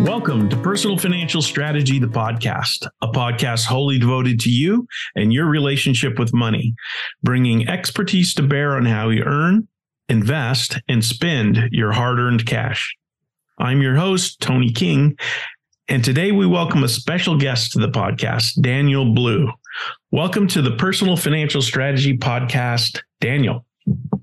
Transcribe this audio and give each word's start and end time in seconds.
Welcome 0.00 0.48
to 0.50 0.56
Personal 0.56 0.96
Financial 0.96 1.42
Strategy, 1.42 1.98
the 1.98 2.06
podcast, 2.06 2.86
a 3.02 3.08
podcast 3.08 3.66
wholly 3.66 3.98
devoted 3.98 4.38
to 4.40 4.48
you 4.48 4.86
and 5.16 5.32
your 5.32 5.46
relationship 5.46 6.20
with 6.20 6.32
money, 6.32 6.76
bringing 7.24 7.68
expertise 7.68 8.32
to 8.34 8.44
bear 8.44 8.76
on 8.76 8.86
how 8.86 9.08
you 9.08 9.24
earn, 9.24 9.66
invest, 10.08 10.78
and 10.88 11.04
spend 11.04 11.70
your 11.72 11.90
hard 11.90 12.20
earned 12.20 12.46
cash. 12.46 12.96
I'm 13.58 13.82
your 13.82 13.96
host, 13.96 14.40
Tony 14.40 14.72
King, 14.72 15.18
and 15.88 16.04
today 16.04 16.30
we 16.30 16.46
welcome 16.46 16.84
a 16.84 16.88
special 16.88 17.36
guest 17.36 17.72
to 17.72 17.80
the 17.80 17.88
podcast, 17.88 18.62
Daniel 18.62 19.12
Blue. 19.12 19.50
Welcome 20.12 20.46
to 20.48 20.62
the 20.62 20.76
Personal 20.76 21.16
Financial 21.16 21.60
Strategy 21.60 22.16
podcast, 22.16 23.00
Daniel. 23.20 23.66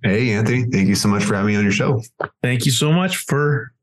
Hey, 0.03 0.31
Anthony. 0.31 0.63
Thank 0.71 0.87
you 0.87 0.95
so 0.95 1.09
much 1.09 1.25
for 1.25 1.35
having 1.35 1.51
me 1.51 1.57
on 1.57 1.63
your 1.63 1.73
show. 1.73 2.01
Thank 2.41 2.65
you 2.65 2.71
so 2.71 2.93
much 2.93 3.17
for 3.17 3.73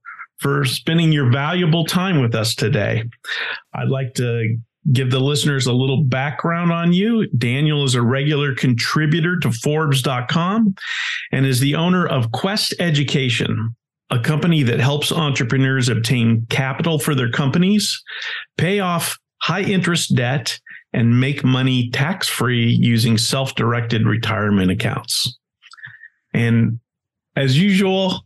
for 0.42 0.64
spending 0.64 1.12
your 1.12 1.30
valuable 1.30 1.84
time 1.86 2.20
with 2.20 2.34
us 2.34 2.54
today. 2.54 3.04
I'd 3.74 3.88
like 3.88 4.14
to 4.14 4.58
give 4.90 5.12
the 5.12 5.20
listeners 5.20 5.66
a 5.66 5.72
little 5.72 6.02
background 6.02 6.72
on 6.72 6.92
you. 6.92 7.28
Daniel 7.38 7.84
is 7.84 7.94
a 7.94 8.02
regular 8.02 8.52
contributor 8.54 9.38
to 9.38 9.52
Forbes.com 9.52 10.74
and 11.30 11.46
is 11.46 11.60
the 11.60 11.76
owner 11.76 12.06
of 12.06 12.32
Quest 12.32 12.74
Education, 12.80 13.76
a 14.10 14.18
company 14.18 14.64
that 14.64 14.80
helps 14.80 15.12
entrepreneurs 15.12 15.88
obtain 15.88 16.44
capital 16.50 16.98
for 16.98 17.14
their 17.14 17.30
companies, 17.30 18.02
pay 18.58 18.80
off 18.80 19.16
high 19.40 19.62
interest 19.62 20.16
debt, 20.16 20.58
and 20.92 21.20
make 21.20 21.44
money 21.44 21.88
tax 21.90 22.28
free 22.28 22.68
using 22.68 23.16
self 23.16 23.54
directed 23.54 24.06
retirement 24.06 24.70
accounts. 24.70 25.38
And 26.34 26.80
as 27.36 27.58
usual, 27.58 28.24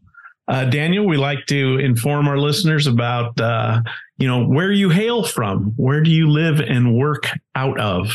uh, 0.48 0.64
Daniel, 0.64 1.06
we 1.06 1.16
like 1.16 1.46
to 1.46 1.78
inform 1.78 2.28
our 2.28 2.38
listeners 2.38 2.86
about, 2.86 3.40
uh, 3.40 3.82
you 4.18 4.28
know, 4.28 4.46
where 4.46 4.70
you 4.70 4.90
hail 4.90 5.24
from. 5.24 5.72
Where 5.76 6.00
do 6.00 6.10
you 6.10 6.28
live 6.30 6.60
and 6.60 6.96
work 6.96 7.28
out 7.54 7.78
of? 7.80 8.12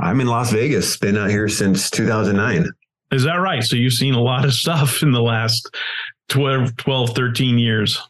I'm 0.00 0.20
in 0.20 0.26
Las 0.26 0.50
Vegas. 0.50 0.96
Been 0.96 1.18
out 1.18 1.30
here 1.30 1.48
since 1.48 1.90
2009. 1.90 2.70
Is 3.12 3.24
that 3.24 3.34
right? 3.34 3.62
So 3.62 3.76
you've 3.76 3.92
seen 3.92 4.14
a 4.14 4.20
lot 4.20 4.44
of 4.44 4.54
stuff 4.54 5.02
in 5.02 5.12
the 5.12 5.22
last 5.22 5.68
12, 6.28 6.76
12 6.76 7.10
13 7.10 7.58
years. 7.58 8.00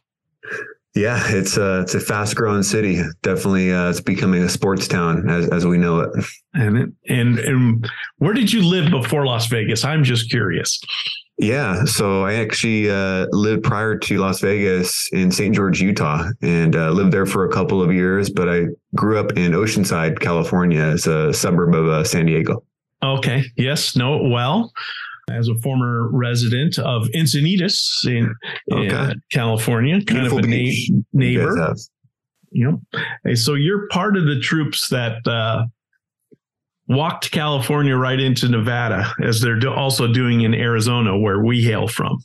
Yeah, 0.94 1.22
it's 1.28 1.56
a 1.56 1.80
it's 1.80 1.94
a 1.94 2.00
fast 2.00 2.36
growing 2.36 2.62
city. 2.62 3.00
Definitely, 3.22 3.72
uh, 3.72 3.88
it's 3.88 4.02
becoming 4.02 4.42
a 4.42 4.48
sports 4.48 4.86
town 4.86 5.30
as 5.30 5.48
as 5.48 5.64
we 5.64 5.78
know 5.78 6.00
it. 6.00 6.10
And 6.52 6.94
and 7.08 7.38
and 7.38 7.90
where 8.18 8.34
did 8.34 8.52
you 8.52 8.62
live 8.62 8.90
before 8.90 9.24
Las 9.24 9.46
Vegas? 9.46 9.86
I'm 9.86 10.04
just 10.04 10.28
curious. 10.28 10.78
Yeah, 11.42 11.84
so 11.86 12.24
I 12.24 12.34
actually 12.34 12.88
uh, 12.88 13.26
lived 13.32 13.64
prior 13.64 13.98
to 13.98 14.18
Las 14.18 14.40
Vegas 14.40 15.08
in 15.12 15.32
St. 15.32 15.52
George, 15.52 15.80
Utah, 15.80 16.28
and 16.40 16.76
uh, 16.76 16.90
lived 16.90 17.10
there 17.10 17.26
for 17.26 17.44
a 17.44 17.48
couple 17.52 17.82
of 17.82 17.92
years. 17.92 18.30
But 18.30 18.48
I 18.48 18.66
grew 18.94 19.18
up 19.18 19.32
in 19.32 19.50
Oceanside, 19.50 20.20
California, 20.20 20.80
as 20.80 21.08
a 21.08 21.32
suburb 21.32 21.74
of 21.74 21.88
uh, 21.88 22.04
San 22.04 22.26
Diego. 22.26 22.62
Okay. 23.02 23.42
Yes. 23.56 23.96
No. 23.96 24.22
well 24.22 24.72
as 25.30 25.48
a 25.48 25.56
former 25.56 26.08
resident 26.12 26.78
of 26.78 27.08
Encinitas 27.08 28.06
in, 28.06 28.32
okay. 28.72 29.10
in 29.10 29.22
California, 29.32 29.96
kind 29.96 30.20
Beautiful 30.20 30.38
of 30.38 30.44
a 30.44 30.48
na- 30.48 31.02
neighbor. 31.12 31.74
You 32.52 32.80
know, 33.24 33.34
so 33.34 33.54
you're 33.54 33.88
part 33.88 34.16
of 34.16 34.26
the 34.26 34.38
troops 34.38 34.88
that 34.90 35.26
uh, 35.26 35.64
walked 36.94 37.30
California 37.30 37.96
right 37.96 38.20
into 38.20 38.48
Nevada, 38.48 39.12
as 39.22 39.40
they're 39.40 39.58
also 39.68 40.12
doing 40.12 40.42
in 40.42 40.54
Arizona, 40.54 41.18
where 41.18 41.42
we 41.42 41.62
hail 41.62 41.88
from. 41.88 42.22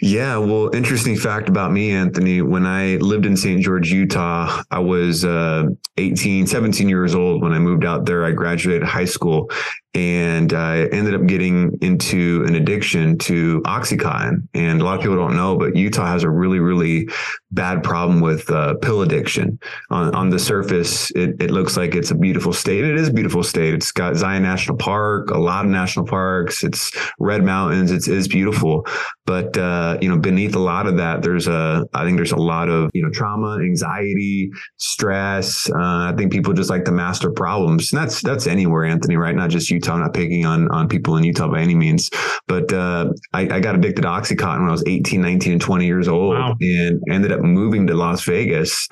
Yeah, 0.00 0.36
well, 0.38 0.74
interesting 0.74 1.16
fact 1.16 1.48
about 1.48 1.70
me, 1.70 1.92
Anthony. 1.92 2.42
When 2.42 2.66
I 2.66 2.96
lived 2.96 3.24
in 3.24 3.36
St. 3.36 3.62
George, 3.62 3.92
Utah, 3.92 4.62
I 4.70 4.80
was 4.80 5.24
uh, 5.24 5.66
18, 5.96 6.48
17 6.48 6.88
years 6.88 7.14
old 7.14 7.40
when 7.40 7.52
I 7.52 7.60
moved 7.60 7.84
out 7.84 8.04
there. 8.04 8.24
I 8.24 8.32
graduated 8.32 8.82
high 8.82 9.04
school 9.04 9.48
and 9.94 10.54
I 10.54 10.86
ended 10.86 11.14
up 11.14 11.26
getting 11.26 11.78
into 11.82 12.44
an 12.48 12.54
addiction 12.54 13.18
to 13.18 13.60
Oxycontin. 13.66 14.48
And 14.54 14.80
a 14.80 14.84
lot 14.84 14.96
of 14.96 15.02
people 15.02 15.16
don't 15.16 15.36
know, 15.36 15.56
but 15.56 15.76
Utah 15.76 16.06
has 16.06 16.24
a 16.24 16.30
really, 16.30 16.60
really 16.60 17.08
bad 17.50 17.84
problem 17.84 18.20
with 18.20 18.50
uh, 18.50 18.74
pill 18.76 19.02
addiction. 19.02 19.58
On, 19.90 20.14
on 20.14 20.30
the 20.30 20.38
surface, 20.38 21.10
it, 21.10 21.40
it 21.40 21.50
looks 21.50 21.76
like 21.76 21.94
it's 21.94 22.10
a 22.10 22.14
beautiful 22.14 22.54
state. 22.54 22.84
It 22.84 22.96
is 22.96 23.08
a 23.08 23.12
beautiful 23.12 23.42
state. 23.42 23.74
It's 23.74 23.92
got 23.92 24.16
Zion 24.16 24.42
National 24.42 24.78
Park, 24.78 25.30
a 25.30 25.38
lot 25.38 25.66
of 25.66 25.70
national 25.70 26.06
parks. 26.06 26.64
It's 26.64 26.90
Red 27.18 27.44
Mountains. 27.44 27.92
It's, 27.92 28.08
it's 28.08 28.28
beautiful. 28.28 28.86
But, 29.24 29.56
uh, 29.56 29.98
you 30.00 30.08
know, 30.08 30.18
beneath 30.18 30.54
a 30.54 30.58
lot 30.58 30.86
of 30.86 30.96
that, 30.96 31.22
there's 31.22 31.46
a, 31.46 31.86
I 31.94 32.04
think 32.04 32.16
there's 32.16 32.32
a 32.32 32.36
lot 32.36 32.68
of, 32.68 32.90
you 32.92 33.02
know, 33.02 33.10
trauma, 33.10 33.58
anxiety, 33.62 34.50
stress. 34.78 35.70
Uh, 35.70 36.10
I 36.10 36.14
think 36.16 36.32
people 36.32 36.52
just 36.52 36.70
like 36.70 36.84
to 36.86 36.92
master 36.92 37.30
problems. 37.30 37.92
And 37.92 38.02
that's, 38.02 38.20
that's 38.22 38.46
anywhere, 38.46 38.84
Anthony, 38.84 39.16
right? 39.16 39.34
Not 39.34 39.50
just 39.50 39.70
Utah. 39.70 39.94
I'm 39.94 40.00
not 40.00 40.14
picking 40.14 40.44
on, 40.44 40.68
on 40.70 40.88
people 40.88 41.16
in 41.16 41.24
Utah 41.24 41.48
by 41.48 41.60
any 41.60 41.74
means, 41.74 42.10
but, 42.48 42.72
uh, 42.72 43.12
I, 43.32 43.42
I, 43.42 43.60
got 43.60 43.76
addicted 43.76 44.02
to 44.02 44.08
Oxycontin 44.08 44.60
when 44.60 44.68
I 44.68 44.72
was 44.72 44.84
18, 44.86 45.20
19 45.20 45.52
and 45.52 45.60
20 45.60 45.86
years 45.86 46.08
old 46.08 46.36
wow. 46.36 46.56
and 46.60 47.00
ended 47.10 47.30
up 47.30 47.40
moving 47.40 47.86
to 47.86 47.94
Las 47.94 48.24
Vegas 48.24 48.88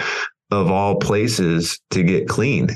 of 0.50 0.70
all 0.70 0.96
places 0.96 1.80
to 1.90 2.02
get 2.02 2.28
clean. 2.28 2.68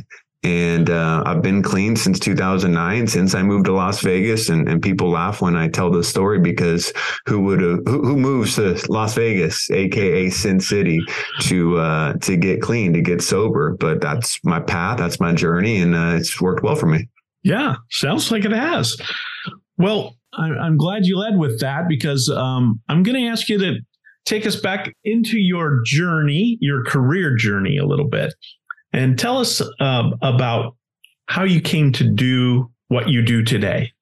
And 0.44 0.90
uh, 0.90 1.22
I've 1.24 1.40
been 1.40 1.62
clean 1.62 1.96
since 1.96 2.18
2009, 2.18 3.06
since 3.06 3.34
I 3.34 3.42
moved 3.42 3.64
to 3.64 3.72
Las 3.72 4.02
Vegas. 4.02 4.50
And, 4.50 4.68
and 4.68 4.82
people 4.82 5.10
laugh 5.10 5.40
when 5.40 5.56
I 5.56 5.68
tell 5.68 5.90
the 5.90 6.04
story 6.04 6.38
because 6.38 6.92
who 7.26 7.40
would 7.40 7.60
have 7.62 7.80
who, 7.86 8.04
who, 8.04 8.16
moves 8.16 8.56
to 8.56 8.78
Las 8.88 9.14
Vegas, 9.14 9.70
aka 9.70 10.28
Sin 10.28 10.60
City, 10.60 11.00
to 11.42 11.78
uh, 11.78 12.12
to 12.18 12.36
get 12.36 12.60
clean, 12.60 12.92
to 12.92 13.00
get 13.00 13.22
sober? 13.22 13.74
But 13.80 14.00
that's 14.02 14.38
my 14.44 14.60
path, 14.60 14.98
that's 14.98 15.18
my 15.18 15.32
journey, 15.32 15.80
and 15.80 15.94
uh, 15.94 16.16
it's 16.16 16.40
worked 16.40 16.62
well 16.62 16.76
for 16.76 16.86
me. 16.86 17.08
Yeah, 17.42 17.76
sounds 17.90 18.30
like 18.30 18.44
it 18.44 18.52
has. 18.52 18.96
Well, 19.78 20.16
I'm 20.36 20.76
glad 20.76 21.06
you 21.06 21.18
led 21.18 21.38
with 21.38 21.60
that 21.60 21.88
because 21.88 22.28
um, 22.28 22.80
I'm 22.88 23.02
going 23.02 23.22
to 23.22 23.28
ask 23.28 23.48
you 23.48 23.58
to 23.58 23.76
take 24.24 24.46
us 24.46 24.56
back 24.56 24.94
into 25.04 25.38
your 25.38 25.80
journey, 25.84 26.58
your 26.60 26.84
career 26.84 27.36
journey 27.36 27.76
a 27.76 27.86
little 27.86 28.08
bit, 28.08 28.34
and 28.94 29.18
tell 29.18 29.38
us 29.38 29.60
uh, 29.80 30.10
about 30.22 30.76
how 31.26 31.44
you 31.44 31.60
came 31.60 31.92
to 31.92 32.08
do 32.08 32.70
what 32.88 33.08
you 33.08 33.22
do 33.22 33.42
today. 33.42 33.92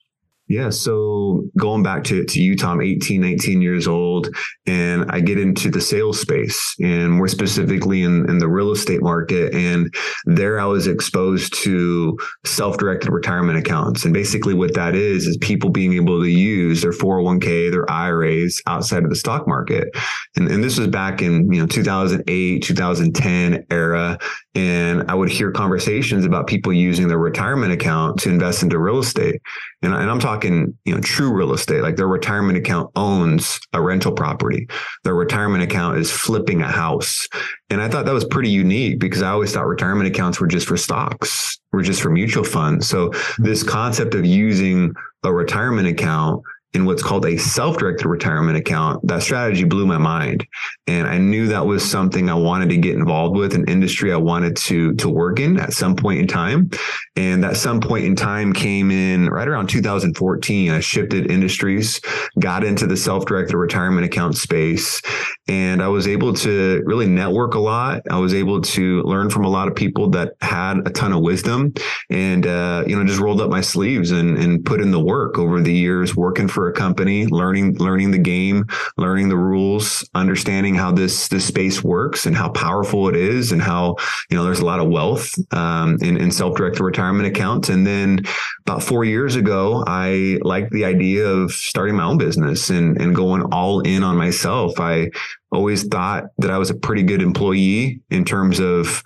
Yeah. 0.52 0.68
So 0.68 1.44
going 1.58 1.82
back 1.82 2.04
to, 2.04 2.26
to 2.26 2.38
Utah, 2.38 2.72
I'm 2.72 2.82
18, 2.82 3.22
19 3.22 3.62
years 3.62 3.88
old, 3.88 4.28
and 4.66 5.10
I 5.10 5.20
get 5.20 5.38
into 5.38 5.70
the 5.70 5.80
sales 5.80 6.20
space 6.20 6.74
and 6.78 7.10
more 7.10 7.26
specifically 7.26 8.02
in, 8.02 8.28
in 8.28 8.36
the 8.36 8.48
real 8.48 8.70
estate 8.70 9.00
market. 9.02 9.54
And 9.54 9.90
there 10.26 10.60
I 10.60 10.66
was 10.66 10.88
exposed 10.88 11.54
to 11.64 12.18
self 12.44 12.76
directed 12.76 13.08
retirement 13.08 13.58
accounts. 13.58 14.04
And 14.04 14.12
basically, 14.12 14.52
what 14.52 14.74
that 14.74 14.94
is, 14.94 15.26
is 15.26 15.38
people 15.38 15.70
being 15.70 15.94
able 15.94 16.20
to 16.20 16.28
use 16.28 16.82
their 16.82 16.92
401k, 16.92 17.70
their 17.70 17.90
IRAs 17.90 18.60
outside 18.66 19.04
of 19.04 19.08
the 19.08 19.16
stock 19.16 19.48
market. 19.48 19.88
And, 20.36 20.48
and 20.50 20.62
this 20.62 20.78
was 20.78 20.88
back 20.88 21.22
in, 21.22 21.50
you 21.50 21.62
know, 21.62 21.66
2008, 21.66 22.62
2010 22.62 23.66
era. 23.70 24.18
And 24.54 25.10
I 25.10 25.14
would 25.14 25.30
hear 25.30 25.50
conversations 25.50 26.26
about 26.26 26.46
people 26.46 26.74
using 26.74 27.08
their 27.08 27.16
retirement 27.16 27.72
account 27.72 28.18
to 28.20 28.28
invest 28.28 28.62
into 28.62 28.78
real 28.78 28.98
estate. 28.98 29.40
And, 29.80 29.94
and 29.94 30.10
I'm 30.10 30.20
talking, 30.20 30.41
you 30.44 30.94
know, 30.94 31.00
true 31.00 31.32
real 31.32 31.52
estate, 31.52 31.82
like 31.82 31.96
their 31.96 32.08
retirement 32.08 32.58
account 32.58 32.90
owns 32.96 33.60
a 33.72 33.80
rental 33.80 34.12
property. 34.12 34.68
Their 35.04 35.14
retirement 35.14 35.62
account 35.62 35.98
is 35.98 36.10
flipping 36.10 36.62
a 36.62 36.70
house. 36.70 37.28
And 37.70 37.80
I 37.80 37.88
thought 37.88 38.06
that 38.06 38.14
was 38.14 38.24
pretty 38.24 38.50
unique 38.50 38.98
because 38.98 39.22
I 39.22 39.30
always 39.30 39.52
thought 39.52 39.66
retirement 39.66 40.08
accounts 40.08 40.40
were 40.40 40.46
just 40.46 40.66
for 40.66 40.76
stocks, 40.76 41.58
were 41.72 41.82
just 41.82 42.02
for 42.02 42.10
mutual 42.10 42.44
funds. 42.44 42.88
So 42.88 43.12
this 43.38 43.62
concept 43.62 44.14
of 44.14 44.26
using 44.26 44.92
a 45.24 45.32
retirement 45.32 45.88
account 45.88 46.42
in 46.74 46.86
what's 46.86 47.02
called 47.02 47.26
a 47.26 47.36
self-directed 47.36 48.06
retirement 48.06 48.56
account, 48.56 49.06
that 49.06 49.22
strategy 49.22 49.64
blew 49.64 49.86
my 49.86 49.98
mind. 49.98 50.46
And 50.86 51.06
I 51.06 51.18
knew 51.18 51.48
that 51.48 51.66
was 51.66 51.88
something 51.88 52.30
I 52.30 52.34
wanted 52.34 52.70
to 52.70 52.78
get 52.78 52.94
involved 52.94 53.36
with, 53.36 53.54
an 53.54 53.66
industry 53.68 54.12
I 54.12 54.16
wanted 54.16 54.56
to, 54.56 54.94
to 54.94 55.08
work 55.08 55.38
in 55.38 55.58
at 55.58 55.74
some 55.74 55.94
point 55.96 56.20
in 56.20 56.26
time. 56.26 56.70
And 57.14 57.44
that 57.44 57.56
some 57.56 57.80
point 57.80 58.06
in 58.06 58.16
time 58.16 58.52
came 58.54 58.90
in 58.90 59.28
right 59.28 59.46
around 59.46 59.68
2014. 59.68 60.70
I 60.70 60.80
shifted 60.80 61.30
industries, 61.30 62.00
got 62.40 62.64
into 62.64 62.86
the 62.86 62.96
self-directed 62.96 63.56
retirement 63.56 64.06
account 64.06 64.36
space, 64.36 65.02
and 65.48 65.82
I 65.82 65.88
was 65.88 66.06
able 66.08 66.32
to 66.34 66.82
really 66.86 67.06
network 67.06 67.54
a 67.54 67.58
lot. 67.58 68.02
I 68.10 68.18
was 68.18 68.32
able 68.32 68.62
to 68.62 69.02
learn 69.02 69.28
from 69.28 69.44
a 69.44 69.48
lot 69.48 69.68
of 69.68 69.74
people 69.74 70.08
that 70.10 70.32
had 70.40 70.78
a 70.86 70.90
ton 70.90 71.12
of 71.12 71.20
wisdom 71.20 71.74
and, 72.08 72.46
uh, 72.46 72.84
you 72.86 72.96
know, 72.96 73.04
just 73.04 73.20
rolled 73.20 73.40
up 73.40 73.50
my 73.50 73.60
sleeves 73.60 74.10
and, 74.10 74.38
and 74.38 74.64
put 74.64 74.80
in 74.80 74.90
the 74.90 75.00
work 75.00 75.38
over 75.38 75.60
the 75.60 75.72
years 75.72 76.16
working 76.16 76.48
for 76.48 76.61
for 76.62 76.68
a 76.68 76.72
company, 76.72 77.26
learning 77.26 77.76
learning 77.78 78.12
the 78.12 78.18
game, 78.18 78.64
learning 78.96 79.28
the 79.28 79.36
rules, 79.36 80.08
understanding 80.14 80.76
how 80.76 80.92
this 80.92 81.26
this 81.26 81.44
space 81.44 81.82
works 81.82 82.24
and 82.24 82.36
how 82.36 82.48
powerful 82.50 83.08
it 83.08 83.16
is, 83.16 83.50
and 83.50 83.60
how 83.60 83.96
you 84.30 84.36
know 84.36 84.44
there's 84.44 84.60
a 84.60 84.64
lot 84.64 84.78
of 84.78 84.88
wealth 84.88 85.34
um, 85.52 85.98
in, 86.02 86.16
in 86.16 86.30
self 86.30 86.54
directed 86.54 86.84
retirement 86.84 87.26
accounts. 87.26 87.68
And 87.68 87.84
then 87.84 88.20
about 88.60 88.80
four 88.80 89.04
years 89.04 89.34
ago, 89.34 89.82
I 89.88 90.38
liked 90.42 90.70
the 90.70 90.84
idea 90.84 91.26
of 91.26 91.50
starting 91.50 91.96
my 91.96 92.04
own 92.04 92.16
business 92.16 92.70
and 92.70 92.96
and 93.00 93.12
going 93.12 93.42
all 93.50 93.80
in 93.80 94.04
on 94.04 94.16
myself. 94.16 94.78
I 94.78 95.10
always 95.50 95.82
thought 95.88 96.26
that 96.38 96.52
I 96.52 96.58
was 96.58 96.70
a 96.70 96.74
pretty 96.74 97.02
good 97.02 97.22
employee 97.22 98.00
in 98.08 98.24
terms 98.24 98.60
of 98.60 99.02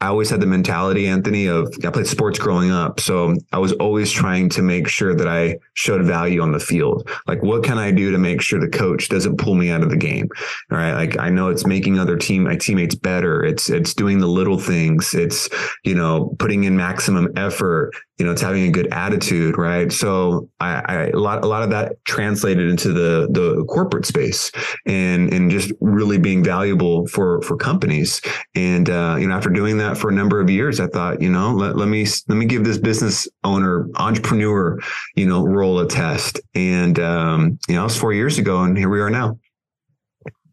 I 0.00 0.06
always 0.06 0.30
had 0.30 0.40
the 0.40 0.46
mentality, 0.46 1.08
Anthony, 1.08 1.46
of 1.46 1.74
I 1.84 1.90
played 1.90 2.06
sports 2.06 2.38
growing 2.38 2.70
up. 2.70 3.00
So 3.00 3.34
I 3.52 3.58
was 3.58 3.72
always 3.74 4.12
trying 4.12 4.48
to 4.50 4.62
make 4.62 4.88
sure 4.88 5.14
that 5.14 5.26
I 5.26 5.58
showed 5.74 6.04
value 6.04 6.40
on 6.40 6.52
the 6.52 6.60
field. 6.60 7.10
Like, 7.26 7.42
what 7.42 7.64
can 7.64 7.78
I 7.78 7.90
do 7.90 8.12
to 8.12 8.18
make 8.18 8.40
sure 8.40 8.60
the 8.60 8.68
coach 8.68 9.08
doesn't 9.08 9.38
pull 9.38 9.54
me 9.54 9.70
out 9.70 9.82
of 9.82 9.90
the 9.90 9.96
game? 9.96 10.28
All 10.70 10.78
right. 10.78 10.94
Like 10.94 11.18
I 11.18 11.30
know 11.30 11.48
it's 11.48 11.66
making 11.66 11.98
other 11.98 12.16
team, 12.16 12.44
my 12.44 12.56
teammates 12.56 12.94
better. 12.94 13.44
It's, 13.44 13.68
it's 13.70 13.92
doing 13.92 14.20
the 14.20 14.28
little 14.28 14.58
things. 14.58 15.14
It's, 15.14 15.48
you 15.84 15.94
know, 15.94 16.36
putting 16.38 16.64
in 16.64 16.76
maximum 16.76 17.28
effort 17.36 17.92
you 18.18 18.26
know, 18.26 18.32
it's 18.32 18.42
having 18.42 18.66
a 18.66 18.70
good 18.70 18.88
attitude, 18.92 19.56
right? 19.56 19.92
So 19.92 20.50
I, 20.58 20.82
I, 20.86 20.94
a 21.10 21.18
lot 21.18 21.44
a 21.44 21.46
lot 21.46 21.62
of 21.62 21.70
that 21.70 22.04
translated 22.04 22.68
into 22.68 22.92
the 22.92 23.28
the 23.30 23.64
corporate 23.66 24.06
space 24.06 24.50
and 24.86 25.32
and 25.32 25.50
just 25.50 25.72
really 25.80 26.18
being 26.18 26.42
valuable 26.42 27.06
for 27.06 27.40
for 27.42 27.56
companies. 27.56 28.20
And 28.56 28.90
uh, 28.90 29.16
you 29.20 29.28
know, 29.28 29.34
after 29.34 29.50
doing 29.50 29.78
that 29.78 29.87
for 29.94 30.10
a 30.10 30.12
number 30.12 30.40
of 30.40 30.50
years, 30.50 30.80
I 30.80 30.86
thought, 30.86 31.20
you 31.20 31.30
know, 31.30 31.52
let, 31.52 31.76
let 31.76 31.88
me 31.88 32.06
let 32.28 32.36
me 32.36 32.46
give 32.46 32.64
this 32.64 32.78
business 32.78 33.28
owner 33.44 33.88
entrepreneur, 33.96 34.78
you 35.14 35.26
know, 35.26 35.44
role 35.44 35.80
a 35.80 35.88
test. 35.88 36.40
And 36.54 36.98
um, 36.98 37.58
you 37.68 37.74
know, 37.74 37.82
it 37.82 37.84
was 37.84 37.96
four 37.96 38.12
years 38.12 38.38
ago, 38.38 38.62
and 38.62 38.76
here 38.76 38.88
we 38.88 39.00
are 39.00 39.10
now. 39.10 39.38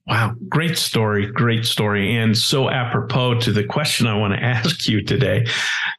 Wow, 0.07 0.35
great 0.49 0.77
story, 0.77 1.25
great 1.25 1.65
story, 1.65 2.15
and 2.15 2.37
so 2.37 2.69
apropos 2.69 3.39
to 3.39 3.51
the 3.51 3.63
question 3.63 4.05
I 4.05 4.15
want 4.15 4.35
to 4.35 4.39
ask 4.43 4.87
you 4.87 5.03
today, 5.03 5.47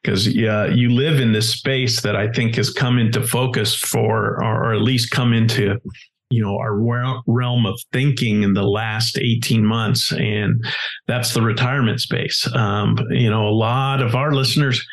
because 0.02 0.28
yeah, 0.28 0.66
you 0.66 0.90
live 0.90 1.18
in 1.18 1.32
this 1.32 1.50
space 1.50 2.00
that 2.02 2.14
I 2.14 2.30
think 2.30 2.54
has 2.54 2.70
come 2.70 2.98
into 2.98 3.26
focus 3.26 3.74
for, 3.74 4.44
or 4.44 4.72
at 4.72 4.82
least 4.82 5.10
come 5.10 5.32
into, 5.32 5.80
you 6.30 6.42
know, 6.42 6.56
our 6.56 6.76
realm 7.26 7.66
of 7.66 7.80
thinking 7.92 8.42
in 8.42 8.54
the 8.54 8.64
last 8.64 9.18
eighteen 9.18 9.64
months, 9.64 10.12
and 10.12 10.64
that's 11.06 11.34
the 11.34 11.42
retirement 11.42 12.00
space. 12.00 12.48
Um, 12.54 12.96
you 13.10 13.30
know, 13.30 13.46
a 13.46 13.50
lot 13.50 14.02
of 14.02 14.14
our 14.14 14.32
listeners 14.32 14.84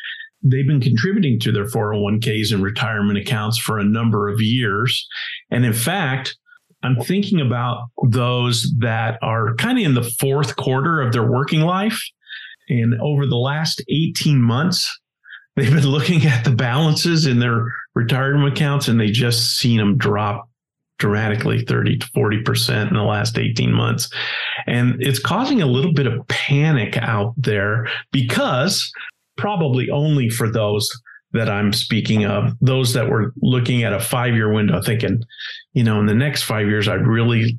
they've 0.44 0.66
been 0.66 0.80
contributing 0.80 1.40
to 1.40 1.50
their 1.50 1.64
401ks 1.64 2.52
and 2.52 2.62
retirement 2.62 3.18
accounts 3.18 3.58
for 3.58 3.78
a 3.78 3.84
number 3.84 4.28
of 4.28 4.40
years. 4.40 5.08
And 5.50 5.64
in 5.64 5.72
fact, 5.72 6.36
I'm 6.82 6.96
thinking 6.96 7.40
about 7.40 7.88
those 8.10 8.70
that 8.80 9.18
are 9.22 9.54
kind 9.54 9.78
of 9.78 9.84
in 9.84 9.94
the 9.94 10.10
fourth 10.20 10.56
quarter 10.56 11.00
of 11.00 11.12
their 11.12 11.28
working 11.28 11.62
life. 11.62 11.98
And 12.68 12.94
over 13.00 13.26
the 13.26 13.38
last 13.38 13.82
18 13.88 14.40
months, 14.40 14.90
they've 15.56 15.72
been 15.72 15.88
looking 15.90 16.26
at 16.26 16.44
the 16.44 16.54
balances 16.54 17.26
in 17.26 17.38
their 17.38 17.64
retirement 17.94 18.52
accounts 18.52 18.88
and 18.88 19.00
they 19.00 19.10
just 19.10 19.56
seen 19.58 19.78
them 19.78 19.96
drop 19.96 20.48
dramatically 20.98 21.64
30 21.64 21.98
to 21.98 22.06
40% 22.12 22.88
in 22.88 22.94
the 22.94 23.02
last 23.02 23.38
18 23.38 23.72
months. 23.72 24.08
And 24.66 24.96
it's 25.00 25.18
causing 25.18 25.60
a 25.60 25.66
little 25.66 25.92
bit 25.92 26.06
of 26.06 26.26
panic 26.28 26.96
out 26.96 27.34
there 27.36 27.88
because 28.12 28.90
probably 29.36 29.90
only 29.90 30.28
for 30.28 30.50
those 30.50 30.88
that 31.32 31.50
I'm 31.50 31.72
speaking 31.72 32.24
of, 32.24 32.52
those 32.60 32.94
that 32.94 33.10
were 33.10 33.32
looking 33.42 33.82
at 33.82 33.92
a 33.92 33.98
five 33.98 34.34
year 34.34 34.52
window 34.52 34.80
thinking, 34.80 35.22
you 35.72 35.82
know, 35.82 35.98
in 35.98 36.06
the 36.06 36.14
next 36.14 36.44
five 36.44 36.68
years, 36.68 36.88
I'd 36.88 37.06
really 37.06 37.58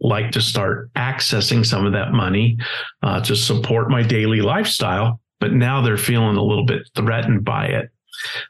like 0.00 0.32
to 0.32 0.40
start 0.40 0.92
accessing 0.94 1.64
some 1.64 1.86
of 1.86 1.92
that 1.92 2.12
money 2.12 2.58
uh, 3.04 3.20
to 3.20 3.36
support 3.36 3.88
my 3.88 4.02
daily 4.02 4.40
lifestyle. 4.40 5.20
But 5.38 5.52
now 5.52 5.80
they're 5.80 5.96
feeling 5.96 6.36
a 6.36 6.42
little 6.42 6.66
bit 6.66 6.82
threatened 6.96 7.44
by 7.44 7.66
it. 7.66 7.90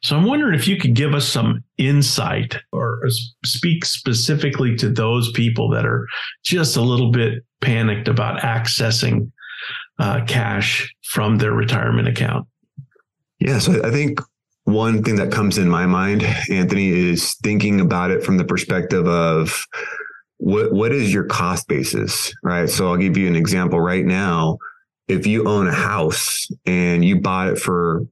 So 0.02 0.16
I'm 0.16 0.24
wondering 0.24 0.58
if 0.58 0.68
you 0.68 0.76
could 0.76 0.94
give 0.94 1.14
us 1.14 1.26
some 1.26 1.64
insight 1.78 2.56
or 2.72 3.00
speak 3.44 3.84
specifically 3.84 4.76
to 4.76 4.88
those 4.88 5.30
people 5.32 5.68
that 5.70 5.86
are 5.86 6.06
just 6.44 6.76
a 6.76 6.82
little 6.82 7.10
bit 7.10 7.44
panicked 7.60 8.08
about 8.08 8.40
accessing 8.40 9.30
uh, 9.98 10.24
cash 10.26 10.92
from 11.02 11.38
their 11.38 11.52
retirement 11.52 12.08
account. 12.08 12.46
Yeah, 13.38 13.58
so 13.58 13.84
I 13.84 13.90
think 13.90 14.20
one 14.64 15.02
thing 15.02 15.16
that 15.16 15.32
comes 15.32 15.58
in 15.58 15.68
my 15.68 15.86
mind, 15.86 16.22
Anthony, 16.50 16.88
is 16.88 17.34
thinking 17.42 17.80
about 17.80 18.10
it 18.10 18.22
from 18.22 18.36
the 18.36 18.44
perspective 18.44 19.06
of 19.06 19.66
what 20.38 20.72
what 20.72 20.92
is 20.92 21.12
your 21.12 21.24
cost 21.24 21.68
basis, 21.68 22.32
right? 22.42 22.68
So 22.68 22.88
I'll 22.88 22.96
give 22.96 23.16
you 23.16 23.28
an 23.28 23.36
example 23.36 23.80
right 23.80 24.04
now. 24.04 24.58
If 25.08 25.26
you 25.26 25.46
own 25.46 25.66
a 25.66 25.72
house 25.72 26.46
and 26.64 27.04
you 27.04 27.20
bought 27.20 27.48
it 27.48 27.58
for 27.58 28.02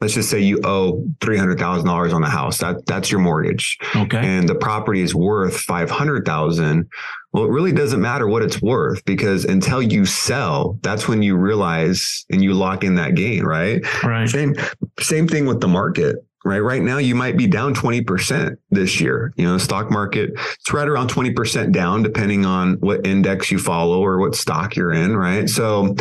let's 0.00 0.14
just 0.14 0.30
say 0.30 0.40
you 0.40 0.60
owe 0.64 1.04
$300,000 1.20 2.14
on 2.14 2.22
the 2.22 2.28
house. 2.28 2.58
That 2.58 2.86
that's 2.86 3.10
your 3.10 3.20
mortgage. 3.20 3.78
Okay. 3.96 4.18
And 4.18 4.48
the 4.48 4.54
property 4.54 5.02
is 5.02 5.14
worth 5.14 5.58
500,000. 5.58 6.88
Well, 7.32 7.44
it 7.44 7.50
really 7.50 7.72
doesn't 7.72 8.00
matter 8.00 8.26
what 8.26 8.42
it's 8.42 8.62
worth 8.62 9.04
because 9.04 9.44
until 9.44 9.82
you 9.82 10.06
sell, 10.06 10.78
that's 10.82 11.08
when 11.08 11.22
you 11.22 11.36
realize 11.36 12.24
and 12.30 12.42
you 12.42 12.54
lock 12.54 12.84
in 12.84 12.94
that 12.94 13.14
gain, 13.14 13.44
right? 13.44 13.82
Right. 14.02 14.28
Same 14.28 14.54
same 15.00 15.28
thing 15.28 15.46
with 15.46 15.60
the 15.60 15.68
market. 15.68 16.16
Right. 16.44 16.60
Right 16.60 16.80
now, 16.80 16.98
you 16.98 17.14
might 17.14 17.36
be 17.36 17.46
down 17.46 17.74
20% 17.74 18.56
this 18.70 19.00
year. 19.00 19.34
You 19.36 19.44
know, 19.44 19.54
the 19.54 19.60
stock 19.60 19.90
market, 19.90 20.30
it's 20.34 20.72
right 20.72 20.88
around 20.88 21.10
20% 21.10 21.72
down, 21.72 22.02
depending 22.02 22.46
on 22.46 22.74
what 22.74 23.04
index 23.04 23.50
you 23.50 23.58
follow 23.58 24.00
or 24.00 24.18
what 24.18 24.36
stock 24.36 24.76
you're 24.76 24.92
in. 24.92 25.16
Right. 25.16 25.50
So 25.50 25.96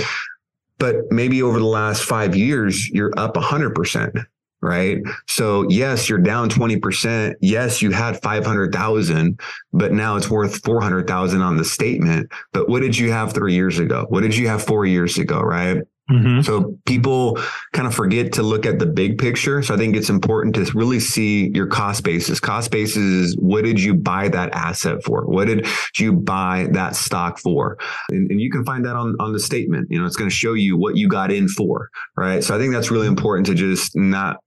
but 0.79 0.95
maybe 1.09 1.41
over 1.41 1.59
the 1.59 1.65
last 1.65 2.03
five 2.03 2.35
years, 2.35 2.89
you're 2.89 3.13
up 3.17 3.35
100%. 3.35 4.25
Right. 4.59 4.97
So, 5.27 5.69
yes, 5.69 6.09
you're 6.09 6.17
down 6.17 6.49
20%. 6.49 7.35
Yes, 7.41 7.79
you 7.79 7.91
had 7.91 8.19
500,000, 8.23 9.39
but 9.71 9.93
now 9.93 10.15
it's 10.15 10.31
worth 10.31 10.63
400,000 10.63 11.41
on 11.41 11.57
the 11.57 11.63
statement. 11.63 12.31
But 12.53 12.67
what 12.67 12.81
did 12.81 12.97
you 12.97 13.11
have 13.11 13.33
three 13.33 13.53
years 13.53 13.77
ago? 13.77 14.07
What 14.09 14.21
did 14.21 14.35
you 14.35 14.47
have 14.47 14.63
four 14.63 14.87
years 14.87 15.19
ago? 15.19 15.39
Right. 15.41 15.83
Mm-hmm. 16.09 16.41
So 16.41 16.77
people 16.85 17.37
kind 17.73 17.87
of 17.87 17.93
forget 17.93 18.33
to 18.33 18.43
look 18.43 18.65
at 18.65 18.79
the 18.79 18.85
big 18.85 19.17
picture. 19.17 19.61
So 19.61 19.73
I 19.73 19.77
think 19.77 19.95
it's 19.95 20.09
important 20.09 20.55
to 20.55 20.71
really 20.73 20.99
see 20.99 21.49
your 21.53 21.67
cost 21.67 22.03
basis. 22.03 22.39
Cost 22.39 22.71
basis 22.71 22.97
is 22.97 23.37
what 23.37 23.63
did 23.63 23.81
you 23.81 23.93
buy 23.93 24.29
that 24.29 24.53
asset 24.53 25.03
for? 25.03 25.25
What 25.25 25.45
did 25.45 25.67
you 25.97 26.13
buy 26.13 26.67
that 26.71 26.95
stock 26.95 27.39
for? 27.39 27.77
And, 28.09 28.31
and 28.31 28.39
you 28.39 28.49
can 28.49 28.63
find 28.63 28.85
that 28.85 28.95
on, 28.95 29.15
on 29.19 29.33
the 29.33 29.39
statement. 29.39 29.87
You 29.89 29.99
know, 29.99 30.05
it's 30.05 30.15
going 30.15 30.29
to 30.29 30.35
show 30.35 30.53
you 30.53 30.77
what 30.77 30.95
you 30.95 31.09
got 31.09 31.31
in 31.31 31.47
for. 31.47 31.89
Right. 32.15 32.43
So 32.43 32.55
I 32.55 32.59
think 32.59 32.73
that's 32.73 32.91
really 32.91 33.07
important 33.07 33.45
to 33.47 33.53
just 33.53 33.95
not 33.95 34.37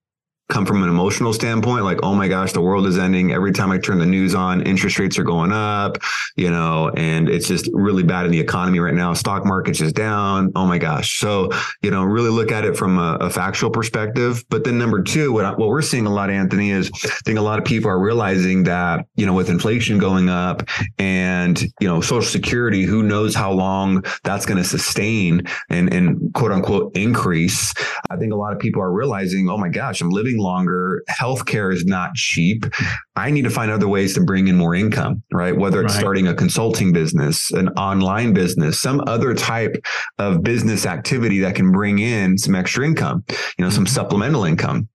come 0.50 0.66
from 0.66 0.82
an 0.82 0.88
emotional 0.88 1.32
standpoint 1.32 1.84
like 1.84 1.98
oh 2.02 2.14
my 2.14 2.28
gosh 2.28 2.52
the 2.52 2.60
world 2.60 2.86
is 2.86 2.98
ending. 2.98 3.32
Every 3.32 3.52
time 3.52 3.70
i 3.70 3.78
turn 3.78 3.98
the 3.98 4.06
news 4.06 4.34
on 4.34 4.62
interest 4.62 4.98
rates 4.98 5.18
are 5.18 5.24
going 5.24 5.52
up 5.52 5.98
you 6.36 6.50
know 6.50 6.90
and 6.96 7.28
it's 7.28 7.48
just 7.48 7.68
really 7.72 8.02
bad 8.02 8.26
in 8.26 8.32
the 8.32 8.40
economy 8.40 8.80
right 8.80 8.94
now. 8.94 9.14
Stock 9.14 9.44
market's 9.44 9.80
is 9.80 9.92
down. 9.92 10.52
Oh 10.54 10.66
my 10.66 10.78
gosh. 10.78 11.18
So 11.18 11.50
you 11.82 11.90
know 11.90 12.04
really 12.04 12.30
look 12.30 12.52
at 12.52 12.64
it 12.64 12.76
from 12.76 12.98
a, 12.98 13.16
a 13.20 13.30
factual 13.30 13.70
perspective. 13.70 14.44
But 14.48 14.64
then 14.64 14.78
number 14.78 15.02
two 15.02 15.32
what, 15.32 15.58
what 15.58 15.68
we're 15.68 15.82
seeing 15.82 16.06
a 16.06 16.10
lot 16.10 16.30
anthony 16.30 16.70
is 16.70 16.90
i 17.04 17.08
think 17.24 17.38
a 17.38 17.42
lot 17.42 17.58
of 17.58 17.64
people 17.64 17.90
are 17.90 17.98
realizing 17.98 18.64
that 18.64 19.06
you 19.16 19.26
know 19.26 19.32
with 19.32 19.48
inflation 19.48 19.98
going 19.98 20.28
up 20.28 20.62
and 20.98 21.62
you 21.80 21.88
know 21.88 22.00
social 22.00 22.22
security 22.22 22.84
who 22.84 23.02
knows 23.02 23.34
how 23.34 23.52
long 23.52 24.02
that's 24.24 24.46
going 24.46 24.56
to 24.56 24.64
sustain 24.64 25.46
and 25.68 25.92
and 25.92 26.32
quote 26.34 26.52
unquote 26.52 26.96
increase 26.96 27.74
i 28.10 28.16
think 28.16 28.32
a 28.32 28.36
lot 28.36 28.52
of 28.52 28.58
people 28.58 28.82
are 28.82 28.92
realizing 28.92 29.48
oh 29.48 29.58
my 29.58 29.68
gosh 29.68 30.00
i'm 30.00 30.10
living 30.10 30.38
longer. 30.40 31.02
Healthcare 31.08 31.72
is 31.72 31.84
not 31.84 32.14
cheap. 32.14 32.64
I 33.16 33.30
need 33.30 33.42
to 33.42 33.50
find 33.50 33.70
other 33.70 33.88
ways 33.88 34.14
to 34.14 34.24
bring 34.24 34.48
in 34.48 34.56
more 34.56 34.74
income, 34.74 35.22
right? 35.32 35.56
Whether 35.56 35.82
it's 35.82 35.94
right. 35.94 36.00
starting 36.00 36.28
a 36.28 36.34
consulting 36.34 36.92
business, 36.92 37.50
an 37.52 37.68
online 37.70 38.32
business, 38.32 38.80
some 38.80 39.02
other 39.06 39.34
type 39.34 39.76
of 40.18 40.42
business 40.42 40.86
activity 40.86 41.40
that 41.40 41.54
can 41.54 41.70
bring 41.70 41.98
in 41.98 42.38
some 42.38 42.54
extra 42.54 42.84
income, 42.84 43.24
you 43.28 43.64
know, 43.64 43.70
some 43.70 43.84
mm-hmm. 43.84 43.94
supplemental 43.94 44.44
income. 44.44 44.88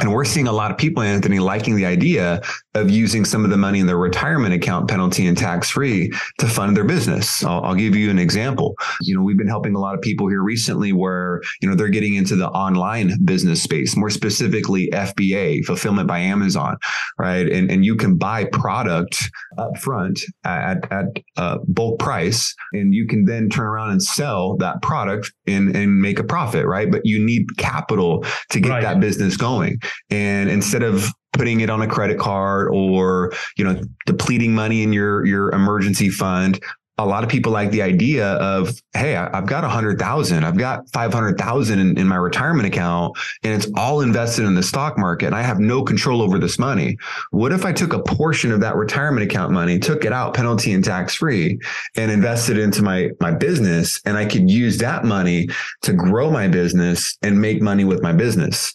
And 0.00 0.12
we're 0.12 0.24
seeing 0.24 0.48
a 0.48 0.52
lot 0.52 0.70
of 0.70 0.78
people, 0.78 1.02
Anthony, 1.02 1.38
liking 1.38 1.76
the 1.76 1.86
idea 1.86 2.40
of 2.74 2.90
using 2.90 3.24
some 3.24 3.44
of 3.44 3.50
the 3.50 3.56
money 3.56 3.80
in 3.80 3.86
their 3.86 3.98
retirement 3.98 4.54
account, 4.54 4.88
penalty 4.88 5.26
and 5.26 5.36
tax 5.36 5.70
free, 5.70 6.10
to 6.38 6.46
fund 6.46 6.76
their 6.76 6.84
business. 6.84 7.44
I'll, 7.44 7.62
I'll, 7.62 7.74
give 7.82 7.96
you 7.96 8.10
an 8.10 8.18
example. 8.18 8.76
You 9.00 9.16
know, 9.16 9.22
we've 9.22 9.36
been 9.36 9.48
helping 9.48 9.74
a 9.74 9.78
lot 9.78 9.94
of 9.94 10.00
people 10.00 10.28
here 10.28 10.42
recently 10.42 10.92
where, 10.92 11.40
you 11.60 11.68
know, 11.68 11.74
they're 11.74 11.88
getting 11.88 12.14
into 12.14 12.36
the 12.36 12.48
online 12.48 13.12
business 13.24 13.62
space, 13.62 13.96
more 13.96 14.10
specifically 14.10 14.88
FBA, 14.92 15.64
fulfillment 15.64 16.06
by 16.06 16.18
Amazon, 16.18 16.76
right? 17.18 17.50
And, 17.50 17.70
and 17.70 17.84
you 17.84 17.96
can 17.96 18.16
buy 18.16 18.44
product 18.44 19.18
up 19.58 19.76
front 19.78 20.20
at, 20.44 20.90
at 20.92 21.06
a 21.36 21.58
bulk 21.66 21.98
price, 21.98 22.54
and 22.72 22.94
you 22.94 23.06
can 23.06 23.24
then 23.24 23.48
turn 23.48 23.66
around 23.66 23.90
and 23.90 24.02
sell 24.02 24.56
that 24.58 24.80
product 24.82 25.32
and, 25.46 25.74
and 25.74 26.00
make 26.00 26.18
a 26.18 26.24
profit, 26.24 26.66
right? 26.66 26.90
But 26.90 27.02
you 27.04 27.22
need 27.24 27.46
capital 27.58 28.24
to 28.50 28.60
get 28.60 28.70
right. 28.70 28.82
that 28.82 29.00
business 29.00 29.36
going. 29.36 29.78
And 30.10 30.50
instead 30.50 30.82
of 30.82 31.12
putting 31.32 31.60
it 31.60 31.70
on 31.70 31.82
a 31.82 31.86
credit 31.86 32.18
card 32.18 32.68
or 32.72 33.32
you 33.56 33.64
know 33.64 33.80
depleting 34.06 34.54
money 34.54 34.82
in 34.82 34.92
your 34.92 35.24
your 35.26 35.50
emergency 35.50 36.10
fund 36.10 36.62
a 37.02 37.06
lot 37.06 37.24
of 37.24 37.30
people 37.30 37.52
like 37.52 37.70
the 37.70 37.82
idea 37.82 38.34
of, 38.34 38.80
hey, 38.94 39.16
I've 39.16 39.46
got 39.46 39.64
a 39.64 39.68
hundred 39.68 39.98
thousand, 39.98 40.44
I've 40.44 40.58
got 40.58 40.88
five 40.92 41.12
hundred 41.12 41.38
thousand 41.38 41.78
in, 41.78 41.98
in 41.98 42.06
my 42.06 42.16
retirement 42.16 42.66
account, 42.66 43.16
and 43.42 43.52
it's 43.52 43.70
all 43.76 44.00
invested 44.00 44.44
in 44.44 44.54
the 44.54 44.62
stock 44.62 44.98
market, 44.98 45.26
and 45.26 45.34
I 45.34 45.42
have 45.42 45.58
no 45.58 45.82
control 45.82 46.22
over 46.22 46.38
this 46.38 46.58
money. 46.58 46.96
What 47.30 47.52
if 47.52 47.64
I 47.64 47.72
took 47.72 47.92
a 47.92 48.02
portion 48.02 48.52
of 48.52 48.60
that 48.60 48.76
retirement 48.76 49.24
account 49.24 49.52
money, 49.52 49.78
took 49.78 50.04
it 50.04 50.12
out 50.12 50.34
penalty 50.34 50.72
and 50.72 50.84
tax 50.84 51.14
free, 51.14 51.58
and 51.96 52.10
invested 52.10 52.58
into 52.58 52.82
my 52.82 53.10
my 53.20 53.30
business, 53.30 54.00
and 54.04 54.16
I 54.16 54.24
could 54.24 54.50
use 54.50 54.78
that 54.78 55.04
money 55.04 55.48
to 55.82 55.92
grow 55.92 56.30
my 56.30 56.48
business 56.48 57.18
and 57.22 57.40
make 57.40 57.60
money 57.62 57.84
with 57.84 58.02
my 58.02 58.12
business. 58.12 58.72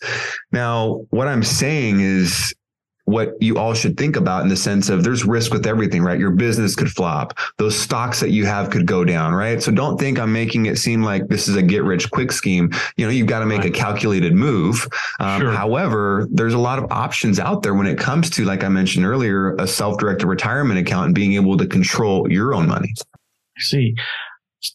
Now, 0.51 1.05
what 1.09 1.27
I'm 1.27 1.43
saying 1.43 2.01
is 2.01 2.53
what 3.07 3.41
you 3.41 3.57
all 3.57 3.73
should 3.73 3.95
think 3.95 4.17
about 4.17 4.43
in 4.43 4.49
the 4.49 4.57
sense 4.57 4.89
of 4.89 5.01
there's 5.01 5.23
risk 5.23 5.53
with 5.53 5.65
everything, 5.65 6.03
right? 6.03 6.19
Your 6.19 6.31
business 6.31 6.75
could 6.75 6.91
flop. 6.91 7.39
Those 7.55 7.73
stocks 7.73 8.19
that 8.19 8.31
you 8.31 8.45
have 8.45 8.69
could 8.69 8.85
go 8.85 9.05
down, 9.05 9.33
right? 9.33 9.63
So 9.63 9.71
don't 9.71 9.97
think 9.97 10.19
I'm 10.19 10.33
making 10.33 10.65
it 10.65 10.77
seem 10.77 11.03
like 11.03 11.25
this 11.29 11.47
is 11.47 11.55
a 11.55 11.61
get 11.61 11.85
rich 11.85 12.11
quick 12.11 12.33
scheme. 12.33 12.69
You 12.97 13.05
know, 13.05 13.11
you've 13.11 13.27
got 13.27 13.39
to 13.39 13.45
make 13.45 13.63
a 13.63 13.71
calculated 13.71 14.33
move. 14.33 14.85
Um, 15.21 15.39
sure. 15.39 15.51
However, 15.53 16.27
there's 16.31 16.53
a 16.53 16.59
lot 16.59 16.79
of 16.79 16.91
options 16.91 17.39
out 17.39 17.63
there 17.63 17.73
when 17.73 17.87
it 17.87 17.97
comes 17.97 18.29
to, 18.31 18.43
like 18.43 18.65
I 18.65 18.67
mentioned 18.67 19.05
earlier, 19.05 19.55
a 19.55 19.67
self 19.67 19.97
directed 19.99 20.27
retirement 20.27 20.77
account 20.77 21.05
and 21.05 21.15
being 21.15 21.35
able 21.35 21.55
to 21.55 21.65
control 21.65 22.29
your 22.29 22.53
own 22.53 22.67
money. 22.67 22.93
I 23.57 23.61
see. 23.61 23.95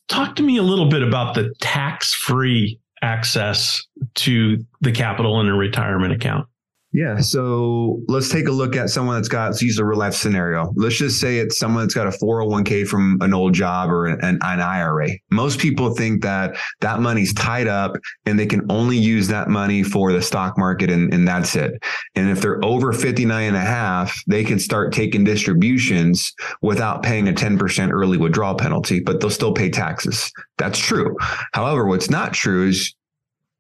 Talk 0.08 0.36
to 0.36 0.42
me 0.42 0.56
a 0.56 0.62
little 0.62 0.88
bit 0.88 1.02
about 1.02 1.34
the 1.34 1.52
tax 1.60 2.14
free 2.14 2.80
access 3.02 3.82
to 4.14 4.64
the 4.80 4.92
capital 4.92 5.38
in 5.42 5.48
a 5.48 5.54
retirement 5.54 6.14
account. 6.14 6.46
Yeah. 6.92 7.20
So 7.20 8.02
let's 8.06 8.28
take 8.28 8.48
a 8.48 8.50
look 8.50 8.76
at 8.76 8.90
someone 8.90 9.16
that's 9.16 9.28
got, 9.28 9.52
let's 9.52 9.62
use 9.62 9.78
a 9.78 9.84
real 9.84 9.98
life 9.98 10.14
scenario. 10.14 10.72
Let's 10.76 10.96
just 10.96 11.20
say 11.20 11.38
it's 11.38 11.58
someone 11.58 11.84
that's 11.84 11.94
got 11.94 12.06
a 12.06 12.10
401k 12.10 12.86
from 12.86 13.16
an 13.22 13.32
old 13.32 13.54
job 13.54 13.90
or 13.90 14.06
an, 14.06 14.18
an, 14.22 14.60
IRA. 14.60 15.08
Most 15.30 15.58
people 15.58 15.94
think 15.94 16.22
that 16.22 16.56
that 16.80 17.00
money's 17.00 17.32
tied 17.32 17.66
up 17.66 17.96
and 18.26 18.38
they 18.38 18.46
can 18.46 18.70
only 18.70 18.98
use 18.98 19.26
that 19.28 19.48
money 19.48 19.82
for 19.82 20.12
the 20.12 20.20
stock 20.20 20.58
market 20.58 20.90
and, 20.90 21.12
and 21.14 21.26
that's 21.26 21.56
it. 21.56 21.82
And 22.14 22.28
if 22.28 22.42
they're 22.42 22.62
over 22.62 22.92
59 22.92 23.42
and 23.42 23.56
a 23.56 23.60
half, 23.60 24.22
they 24.26 24.44
can 24.44 24.58
start 24.58 24.92
taking 24.92 25.24
distributions 25.24 26.34
without 26.60 27.02
paying 27.02 27.26
a 27.28 27.32
10% 27.32 27.90
early 27.90 28.18
withdrawal 28.18 28.54
penalty, 28.54 29.00
but 29.00 29.20
they'll 29.20 29.30
still 29.30 29.54
pay 29.54 29.70
taxes. 29.70 30.30
That's 30.58 30.78
true. 30.78 31.16
However, 31.54 31.86
what's 31.86 32.10
not 32.10 32.34
true 32.34 32.68
is 32.68 32.94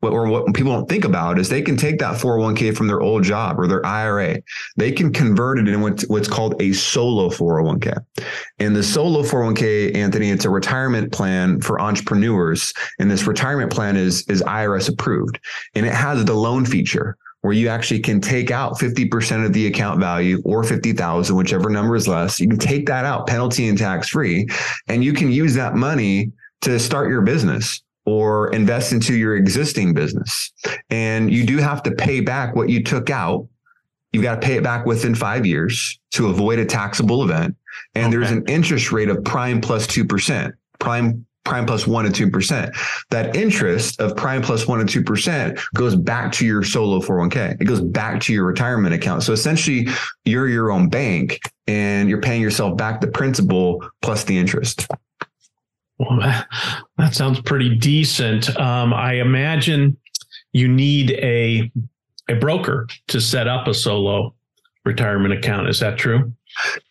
or 0.02 0.26
what 0.26 0.52
people 0.54 0.72
don't 0.72 0.88
think 0.88 1.04
about 1.04 1.38
is 1.38 1.48
they 1.48 1.62
can 1.62 1.76
take 1.76 1.98
that 2.00 2.20
401k 2.20 2.76
from 2.76 2.88
their 2.88 3.00
old 3.00 3.22
job 3.22 3.58
or 3.58 3.68
their 3.68 3.84
IRA. 3.86 4.42
They 4.76 4.90
can 4.90 5.12
convert 5.12 5.58
it 5.58 5.68
into 5.68 6.04
what's 6.08 6.28
called 6.28 6.60
a 6.60 6.72
solo 6.72 7.28
401k. 7.30 7.98
And 8.58 8.74
the 8.74 8.82
solo 8.82 9.22
401k, 9.22 9.94
Anthony, 9.94 10.30
it's 10.30 10.44
a 10.44 10.50
retirement 10.50 11.12
plan 11.12 11.60
for 11.60 11.80
entrepreneurs. 11.80 12.72
And 12.98 13.10
this 13.10 13.26
retirement 13.26 13.72
plan 13.72 13.96
is, 13.96 14.22
is 14.28 14.42
IRS 14.42 14.88
approved 14.88 15.38
and 15.74 15.86
it 15.86 15.94
has 15.94 16.24
the 16.24 16.34
loan 16.34 16.64
feature 16.64 17.16
where 17.42 17.52
you 17.52 17.68
actually 17.68 17.98
can 17.98 18.20
take 18.20 18.52
out 18.52 18.78
50% 18.78 19.44
of 19.44 19.52
the 19.52 19.66
account 19.66 19.98
value 19.98 20.40
or 20.44 20.62
50,000, 20.62 21.34
whichever 21.34 21.68
number 21.68 21.96
is 21.96 22.06
less. 22.06 22.38
You 22.38 22.48
can 22.48 22.58
take 22.58 22.86
that 22.86 23.04
out 23.04 23.26
penalty 23.26 23.68
and 23.68 23.76
tax 23.76 24.08
free 24.08 24.46
and 24.88 25.04
you 25.04 25.12
can 25.12 25.30
use 25.30 25.54
that 25.54 25.74
money 25.74 26.32
to 26.62 26.78
start 26.78 27.08
your 27.08 27.22
business 27.22 27.82
or 28.04 28.52
invest 28.52 28.92
into 28.92 29.14
your 29.14 29.36
existing 29.36 29.94
business. 29.94 30.52
And 30.90 31.32
you 31.32 31.46
do 31.46 31.58
have 31.58 31.82
to 31.84 31.92
pay 31.92 32.20
back 32.20 32.56
what 32.56 32.68
you 32.68 32.82
took 32.82 33.10
out. 33.10 33.46
You've 34.12 34.22
got 34.22 34.40
to 34.40 34.46
pay 34.46 34.54
it 34.54 34.62
back 34.62 34.84
within 34.86 35.14
five 35.14 35.46
years 35.46 35.98
to 36.12 36.28
avoid 36.28 36.58
a 36.58 36.66
taxable 36.66 37.22
event. 37.22 37.56
And 37.94 38.06
okay. 38.06 38.16
there's 38.16 38.30
an 38.30 38.44
interest 38.46 38.92
rate 38.92 39.08
of 39.08 39.22
prime 39.24 39.60
plus 39.60 39.86
2%, 39.86 40.52
prime 40.78 41.26
prime 41.44 41.66
plus 41.66 41.86
one 41.86 42.06
and 42.06 42.14
two 42.14 42.30
percent. 42.30 42.74
That 43.10 43.34
interest 43.36 44.00
of 44.00 44.16
prime 44.16 44.42
plus 44.42 44.66
one 44.66 44.80
and 44.80 44.88
two 44.88 45.02
percent 45.02 45.58
goes 45.74 45.96
back 45.96 46.32
to 46.32 46.46
your 46.46 46.62
solo 46.62 47.00
401k. 47.00 47.60
It 47.60 47.64
goes 47.64 47.80
back 47.80 48.20
to 48.22 48.32
your 48.32 48.44
retirement 48.44 48.94
account. 48.94 49.22
So 49.22 49.32
essentially, 49.32 49.88
you're 50.24 50.48
your 50.48 50.70
own 50.70 50.88
bank 50.88 51.40
and 51.66 52.08
you're 52.08 52.20
paying 52.20 52.42
yourself 52.42 52.76
back 52.76 53.00
the 53.00 53.08
principal 53.08 53.84
plus 54.02 54.24
the 54.24 54.38
interest. 54.38 54.86
Well, 56.02 56.18
that, 56.20 56.48
that 56.98 57.14
sounds 57.14 57.40
pretty 57.40 57.76
decent. 57.76 58.54
Um, 58.58 58.92
I 58.92 59.14
imagine 59.14 59.96
you 60.52 60.68
need 60.68 61.12
a 61.12 61.70
a 62.28 62.34
broker 62.34 62.88
to 63.08 63.20
set 63.20 63.48
up 63.48 63.66
a 63.66 63.74
solo 63.74 64.34
retirement 64.84 65.34
account. 65.34 65.68
Is 65.68 65.80
that 65.80 65.98
true? 65.98 66.32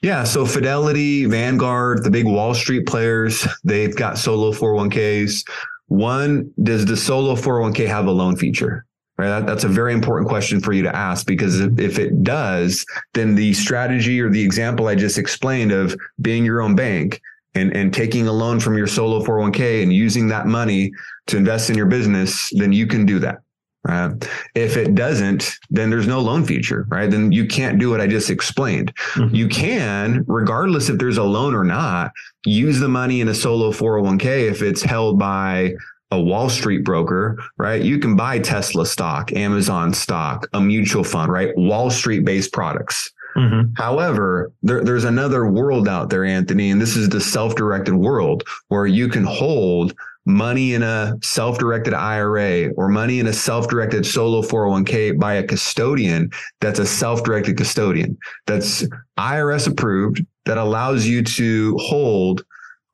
Yeah. 0.01 0.24
So 0.24 0.46
Fidelity, 0.46 1.25
Vanguard, 1.25 2.03
the 2.03 2.10
big 2.10 2.25
Wall 2.25 2.53
Street 2.53 2.86
players, 2.86 3.48
they've 3.63 3.96
got 3.96 4.18
solo 4.18 4.51
401ks. 4.51 5.44
One, 5.88 6.51
does 6.63 6.86
the 6.86 6.98
solo 6.98 7.36
401k 7.36 7.88
have 7.88 8.08
a 8.08 8.12
loan 8.12 8.36
feature? 8.36 8.86
Right. 9.18 9.27
That, 9.27 9.46
that's 9.46 9.65
a 9.65 9.70
very 9.70 9.94
important 9.94 10.30
question 10.30 10.62
for 10.62 10.74
you 10.74 10.82
to 10.84 10.96
ask 10.96 11.27
because 11.27 11.60
if, 11.60 11.77
if 11.77 12.00
it 12.00 12.24
does, 12.24 12.84
then 13.13 13.36
the 13.36 13.53
strategy 13.53 14.20
or 14.20 14.30
the 14.30 14.44
example 14.44 14.88
I 14.88 14.96
just 14.96 15.18
explained 15.18 15.72
of 15.72 15.96
being 16.22 16.44
your 16.44 16.62
own 16.62 16.75
bank 16.75 17.22
and, 17.55 17.75
and 17.75 17.93
taking 17.93 18.27
a 18.27 18.31
loan 18.31 18.60
from 18.60 18.77
your 18.77 18.88
solo 18.88 19.24
401k 19.24 19.84
and 19.84 19.93
using 19.93 20.27
that 20.29 20.48
money 20.48 20.91
to 21.27 21.38
invest 21.38 21.70
in 21.70 21.77
your 21.77 21.86
business, 21.86 22.50
then 22.53 22.72
you 22.72 22.88
can 22.88 23.05
do 23.05 23.20
that. 23.20 23.39
Uh, 23.88 24.12
if 24.53 24.77
it 24.77 24.93
doesn't, 24.93 25.58
then 25.72 25.89
there's 25.89 26.08
no 26.08 26.20
loan 26.20 26.46
feature, 26.46 26.86
right? 26.89 27.10
Then 27.10 27.31
you 27.31 27.48
can't 27.48 27.79
do 27.79 27.89
what 27.89 28.00
I 28.00 28.05
just 28.05 28.29
explained. 28.29 28.93
Mm-hmm. 29.13 29.36
You 29.36 29.48
can, 29.48 30.24
regardless 30.27 30.88
if 30.88 31.00
there's 31.00 31.17
a 31.17 31.24
loan 31.24 31.55
or 31.55 31.63
not, 31.63 32.12
use 32.46 32.79
the 32.79 32.88
money 32.88 33.22
in 33.22 33.27
a 33.29 33.34
solo 33.34 33.72
401k 33.72 34.50
if 34.50 34.62
it's 34.62 34.84
held 34.84 35.17
by 35.17 35.74
a 36.12 36.22
Wall 36.22 36.50
Street 36.50 36.84
broker, 36.84 37.41
right? 37.58 37.81
You 37.81 37.98
can 37.98 38.15
buy 38.15 38.38
Tesla 38.38 38.86
stock, 38.86 39.31
Amazon 39.34 39.93
stock, 39.93 40.48
a 40.53 40.62
mutual 40.62 41.03
fund, 41.03 41.31
right? 41.31 41.55
Wall 41.55 41.89
Street 41.89 42.24
based 42.24 42.53
products. 42.53 43.12
Mm-hmm. 43.36 43.74
However, 43.76 44.52
there, 44.64 44.84
there's 44.84 45.04
another 45.04 45.48
world 45.48 45.88
out 45.88 46.10
there, 46.10 46.26
Anthony, 46.26 46.72
and 46.72 46.82
this 46.82 46.96
is 46.96 47.10
the 47.10 47.22
self 47.22 47.56
directed 47.56 47.96
world 47.96 48.44
where 48.68 48.86
you 48.86 49.08
can 49.08 49.24
hold 49.24 49.94
money 50.26 50.74
in 50.74 50.84
a 50.84 51.18
self 51.24 51.58
directed 51.58 51.94
IRA 51.94 52.70
or 52.74 52.88
money 52.88 53.20
in 53.20 53.28
a 53.28 53.34
self 53.34 53.68
directed 53.68 54.06
solo 54.06 54.42
401k 54.42 55.20
by 55.20 55.34
a 55.34 55.44
custodian 55.44 56.30
that's 56.60 56.80
a 56.80 56.86
self 56.86 57.24
directed 57.24 57.58
custodian 57.58 58.18
that's 58.46 58.86
IRS 59.18 59.68
approved 59.68 60.26
that 60.46 60.58
allows 60.58 61.06
you 61.06 61.24
to 61.24 61.76
hold 61.78 62.44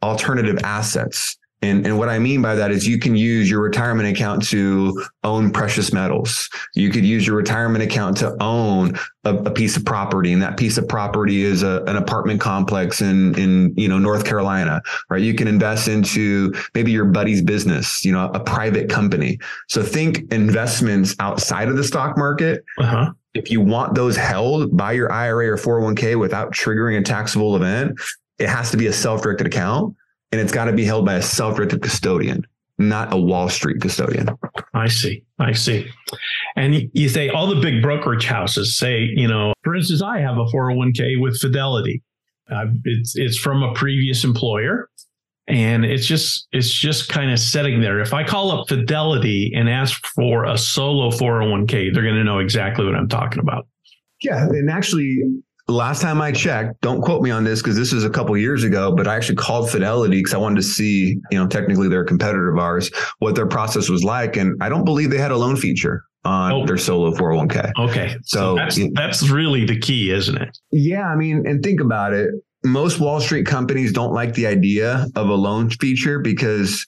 alternative 0.04 0.60
assets. 0.64 1.38
And, 1.64 1.88
and 1.88 1.98
what 1.98 2.08
I 2.08 2.20
mean 2.20 2.44
by 2.44 2.54
that 2.54 2.70
is 2.70 2.88
you 2.88 3.00
can 3.00 3.16
use 3.16 3.50
your 3.50 3.62
retirement 3.62 4.08
account 4.08 4.48
to 4.50 5.04
own 5.24 5.52
precious 5.52 5.92
metals. 5.92 6.50
You 6.76 6.92
could 6.92 7.04
use 7.04 7.26
your 7.26 7.36
retirement 7.36 7.84
account 7.84 8.18
to 8.18 8.36
own 8.40 8.96
a, 9.24 9.36
a 9.38 9.52
piece 9.52 9.76
of 9.76 9.84
property, 9.84 10.34
and 10.34 10.42
that 10.44 10.58
piece 10.58 10.78
of 10.78 10.88
property 10.88 11.44
is 11.44 11.64
a, 11.64 11.84
an 11.88 11.96
apartment 11.96 12.42
complex 12.42 13.02
in 13.02 13.38
in 13.40 13.74
you 13.76 13.88
know 13.88 13.98
North 13.98 14.24
Carolina, 14.24 14.84
right? 15.10 15.22
You 15.22 15.34
can 15.34 15.48
invest 15.48 15.88
into 15.88 16.54
maybe 16.76 16.92
your 16.92 17.06
buddy's 17.06 17.42
business, 17.42 18.06
you 18.06 18.12
know, 18.12 18.30
a 18.36 18.40
private 18.40 18.88
company. 18.88 19.40
So 19.68 19.82
think 19.82 20.32
investments 20.32 21.16
outside 21.20 21.70
of 21.70 21.76
the 21.76 21.84
stock 21.84 22.20
market. 22.20 22.64
Uh-huh. 22.78 23.14
If 23.34 23.50
you 23.50 23.62
want 23.62 23.96
those 23.96 24.16
held 24.16 24.78
by 24.78 24.92
your 24.92 25.12
IRA 25.12 25.52
or 25.52 25.58
401k 25.58 26.20
without 26.20 26.52
triggering 26.52 27.00
a 27.00 27.04
taxable 27.04 27.56
event, 27.56 28.00
it 28.38 28.48
has 28.48 28.70
to 28.72 28.78
be 28.78 28.88
a 28.88 28.94
self-directed 28.94 29.48
account 29.48 29.96
and 30.32 30.42
it's 30.42 30.52
got 30.52 30.66
to 30.66 30.74
be 30.74 30.86
held 30.86 31.06
by 31.06 31.16
a 31.16 31.22
self-directed 31.22 31.82
custodian, 31.82 32.46
not 32.78 33.14
a 33.14 33.18
Wall 33.18 33.50
Street 33.50 33.82
custodian. 33.82 34.30
I 34.74 34.88
see. 34.88 35.24
I 35.40 35.54
see. 35.54 35.90
And 36.56 36.90
you 36.94 37.10
say 37.10 37.30
all 37.30 37.48
the 37.48 37.62
big 37.62 37.82
brokerage 37.82 38.26
houses 38.26 38.78
say, 38.78 39.00
you 39.02 39.28
know, 39.28 39.54
for 39.64 39.76
instance, 39.76 40.02
I 40.02 40.20
have 40.20 40.38
a 40.38 40.46
401k 40.46 41.22
with 41.22 41.40
Fidelity. 41.40 42.04
Uh, 42.50 42.66
it's 42.86 43.16
it's 43.16 43.38
from 43.38 43.62
a 43.62 43.74
previous 43.74 44.24
employer, 44.24 44.90
and 45.48 45.84
it's 45.84 46.06
just 46.06 46.48
it's 46.54 46.72
just 46.72 47.10
kind 47.10 47.30
of 47.30 47.40
sitting 47.40 47.82
there. 47.82 48.00
If 48.00 48.14
I 48.14 48.24
call 48.24 48.52
up 48.52 48.70
Fidelity 48.70 49.52
and 49.54 49.70
ask 49.70 50.06
for 50.16 50.46
a 50.46 50.58
solo 50.58 51.12
401k, 51.12 51.94
they're 51.94 52.04
going 52.04 52.16
to 52.16 52.24
know 52.24 52.40
exactly 52.40 52.86
what 52.86 52.96
I'm 52.96 53.10
talking 53.10 53.40
about. 53.40 53.68
Yeah, 54.22 54.46
and 54.46 54.70
actually, 54.70 55.20
last 55.68 56.02
time 56.02 56.22
I 56.22 56.32
checked, 56.32 56.82
don't 56.82 57.02
quote 57.02 57.22
me 57.22 57.32
on 57.32 57.44
this 57.44 57.62
because 57.62 57.76
this 57.76 57.94
is 57.94 58.06
a 58.06 58.10
couple 58.10 58.36
years 58.38 58.64
ago, 58.64 58.94
but 58.96 59.08
I 59.08 59.16
actually 59.16 59.36
called 59.36 59.70
Fidelity 59.70 60.18
because 60.18 60.34
I 60.34 60.38
wanted 60.38 60.58
to 60.58 60.64
see, 60.64 61.20
you 61.32 61.38
know, 61.38 61.48
technically 61.48 61.88
they're 61.88 62.04
a 62.04 62.08
competitor 62.08 62.50
of 62.50 62.58
ours, 62.58 62.90
what 63.20 63.36
their 63.36 63.46
process 63.46 63.90
was 63.90 64.04
like. 64.04 64.38
And 64.38 64.62
I 64.62 64.70
don't 64.70 64.86
believe 64.86 65.10
they 65.10 65.18
had 65.18 65.32
a 65.32 65.38
loan 65.38 65.56
feature 65.56 66.04
on 66.26 66.52
oh. 66.52 66.66
their 66.66 66.78
solo 66.78 67.12
401k. 67.12 67.72
Okay. 67.80 68.16
So, 68.24 68.40
so 68.40 68.56
that's, 68.56 68.80
that's 68.94 69.30
really 69.30 69.66
the 69.66 69.80
key, 69.80 70.12
isn't 70.12 70.38
it? 70.38 70.58
Yeah. 70.72 71.08
I 71.08 71.16
mean, 71.16 71.46
and 71.46 71.64
think 71.64 71.82
about 71.82 72.14
it. 72.14 72.30
Most 72.64 73.00
Wall 73.00 73.22
Street 73.22 73.46
companies 73.46 73.94
don't 73.94 74.14
like 74.14 74.34
the 74.34 74.48
idea 74.48 75.08
of 75.16 75.30
a 75.30 75.36
loan 75.36 75.70
feature 75.70 76.20
because 76.20 76.86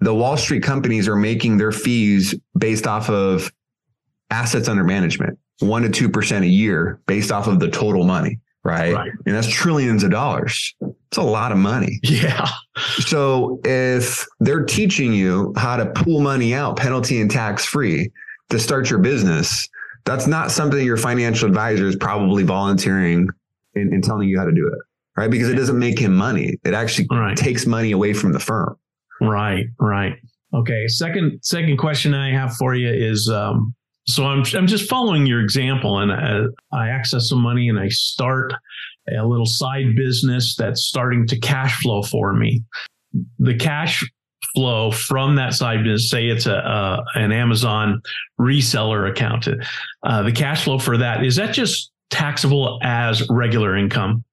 the 0.00 0.14
Wall 0.14 0.36
Street 0.36 0.62
companies 0.62 1.06
are 1.06 1.16
making 1.16 1.58
their 1.58 1.70
fees 1.70 2.34
based 2.58 2.86
off 2.86 3.08
of 3.08 3.52
assets 4.30 4.66
under 4.66 4.82
management, 4.82 5.38
one 5.60 5.82
to 5.82 5.88
two 5.88 6.08
percent 6.08 6.44
a 6.44 6.48
year 6.48 7.00
based 7.06 7.30
off 7.30 7.46
of 7.46 7.60
the 7.60 7.70
total 7.70 8.04
money, 8.04 8.38
right? 8.64 8.94
right? 8.94 9.10
And 9.26 9.34
that's 9.34 9.48
trillions 9.48 10.02
of 10.02 10.10
dollars. 10.10 10.74
It's 10.80 11.18
a 11.18 11.22
lot 11.22 11.52
of 11.52 11.58
money. 11.58 12.00
Yeah. 12.04 12.48
So 13.00 13.60
if 13.64 14.26
they're 14.40 14.64
teaching 14.64 15.12
you 15.12 15.52
how 15.56 15.76
to 15.76 15.86
pull 15.86 16.20
money 16.20 16.54
out 16.54 16.76
penalty 16.76 17.20
and 17.20 17.30
tax 17.30 17.66
free 17.66 18.10
to 18.48 18.58
start 18.58 18.88
your 18.88 18.98
business, 18.98 19.68
that's 20.04 20.26
not 20.26 20.50
something 20.50 20.84
your 20.84 20.96
financial 20.96 21.48
advisor 21.48 21.86
is 21.86 21.96
probably 21.96 22.42
volunteering 22.42 23.28
and, 23.74 23.92
and 23.92 24.02
telling 24.02 24.28
you 24.28 24.38
how 24.38 24.44
to 24.44 24.52
do 24.52 24.66
it, 24.66 24.78
right? 25.16 25.30
Because 25.30 25.48
it 25.48 25.54
doesn't 25.54 25.78
make 25.78 25.98
him 25.98 26.14
money. 26.14 26.58
It 26.64 26.74
actually 26.74 27.08
right. 27.10 27.36
takes 27.36 27.66
money 27.66 27.92
away 27.92 28.12
from 28.12 28.32
the 28.32 28.40
firm. 28.40 28.76
Right, 29.20 29.66
right. 29.78 30.14
Okay. 30.54 30.88
Second, 30.88 31.40
second 31.42 31.76
question 31.78 32.14
I 32.14 32.32
have 32.32 32.54
for 32.56 32.74
you 32.74 32.90
is, 32.90 33.28
um, 33.28 33.74
so 34.06 34.24
I'm 34.24 34.44
I'm 34.54 34.66
just 34.66 34.88
following 34.88 35.26
your 35.26 35.40
example, 35.40 35.98
and 35.98 36.12
I, 36.12 36.42
I 36.72 36.88
access 36.88 37.28
some 37.28 37.40
money 37.40 37.68
and 37.68 37.78
I 37.78 37.88
start 37.88 38.52
a 39.16 39.24
little 39.24 39.46
side 39.46 39.94
business 39.96 40.56
that's 40.56 40.82
starting 40.82 41.26
to 41.28 41.38
cash 41.38 41.80
flow 41.80 42.02
for 42.02 42.32
me. 42.32 42.62
The 43.38 43.54
cash 43.54 44.04
flow 44.54 44.90
from 44.90 45.36
that 45.36 45.54
side 45.54 45.84
business, 45.84 46.10
say 46.10 46.28
it's 46.28 46.46
a, 46.46 47.02
an 47.14 47.32
Amazon 47.32 48.00
reseller 48.40 49.10
account, 49.10 49.48
uh, 50.02 50.22
the 50.22 50.32
cash 50.32 50.64
flow 50.64 50.78
for 50.78 50.96
that 50.96 51.24
is 51.24 51.36
that 51.36 51.54
just 51.54 51.90
taxable 52.10 52.78
as 52.82 53.28
regular 53.30 53.76
income? 53.76 54.24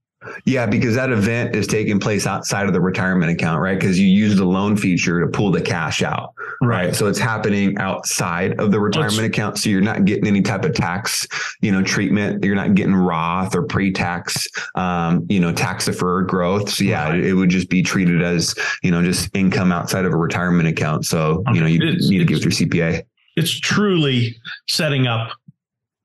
Yeah, 0.43 0.65
because 0.65 0.95
that 0.95 1.11
event 1.11 1.55
is 1.55 1.65
taking 1.65 1.97
place 1.97 2.27
outside 2.27 2.67
of 2.67 2.73
the 2.73 2.81
retirement 2.81 3.31
account, 3.31 3.61
right? 3.61 3.79
Because 3.79 3.97
you 3.97 4.07
use 4.07 4.35
the 4.35 4.45
loan 4.45 4.75
feature 4.75 5.21
to 5.21 5.27
pull 5.27 5.49
the 5.49 5.61
cash 5.61 6.03
out, 6.03 6.33
right? 6.61 6.87
right? 6.87 6.95
So 6.95 7.07
it's 7.07 7.19
happening 7.19 7.77
outside 7.77 8.59
of 8.59 8.71
the 8.71 8.81
retirement 8.81 9.15
That's, 9.15 9.27
account. 9.27 9.57
So 9.59 9.69
you're 9.69 9.79
not 9.79 10.03
getting 10.03 10.27
any 10.27 10.41
type 10.41 10.65
of 10.65 10.73
tax, 10.73 11.25
you 11.61 11.71
know, 11.71 11.81
treatment. 11.81 12.43
You're 12.43 12.55
not 12.55 12.75
getting 12.75 12.95
Roth 12.95 13.55
or 13.55 13.63
pre-tax, 13.63 14.45
um, 14.75 15.25
you 15.29 15.39
know, 15.39 15.53
tax 15.53 15.85
deferred 15.85 16.27
growth. 16.27 16.69
So 16.69 16.83
yeah, 16.83 17.09
right. 17.09 17.19
it, 17.19 17.27
it, 17.27 17.33
would 17.33 17.49
just 17.49 17.69
be 17.69 17.81
treated 17.81 18.21
as, 18.21 18.53
you 18.83 18.91
know, 18.91 19.01
just 19.01 19.33
income 19.33 19.71
outside 19.71 20.03
of 20.03 20.11
a 20.11 20.17
retirement 20.17 20.67
account. 20.67 21.05
So, 21.05 21.43
okay. 21.47 21.53
you 21.53 21.61
know, 21.61 21.67
you 21.67 21.79
it's, 21.81 22.09
need 22.09 22.19
to 22.19 22.25
give 22.25 22.39
it 22.39 22.43
your 22.43 22.51
CPA. 22.51 23.03
It's 23.37 23.57
truly 23.57 24.35
setting 24.67 25.07
up 25.07 25.31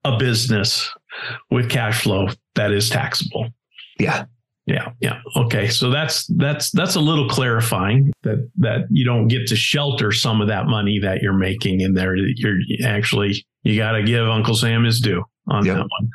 a 0.04 0.16
business 0.18 0.88
with 1.50 1.68
cash 1.68 2.02
flow 2.02 2.28
that 2.54 2.70
is 2.70 2.88
taxable. 2.88 3.50
Yeah. 3.98 4.24
Yeah, 4.66 4.92
yeah. 5.00 5.20
Okay. 5.36 5.68
So 5.68 5.90
that's 5.90 6.26
that's 6.38 6.70
that's 6.70 6.94
a 6.94 7.00
little 7.00 7.28
clarifying 7.28 8.12
that 8.22 8.48
that 8.56 8.86
you 8.90 9.04
don't 9.04 9.28
get 9.28 9.46
to 9.48 9.56
shelter 9.56 10.10
some 10.10 10.40
of 10.40 10.48
that 10.48 10.66
money 10.66 10.98
that 11.00 11.20
you're 11.20 11.34
making 11.34 11.82
in 11.82 11.92
there. 11.92 12.16
You're 12.16 12.56
actually 12.82 13.44
you 13.62 13.76
got 13.76 13.92
to 13.92 14.02
give 14.02 14.26
Uncle 14.26 14.54
Sam 14.54 14.84
his 14.84 15.00
due 15.00 15.22
on 15.48 15.66
yep. 15.66 15.76
that 15.76 15.86
one. 15.98 16.10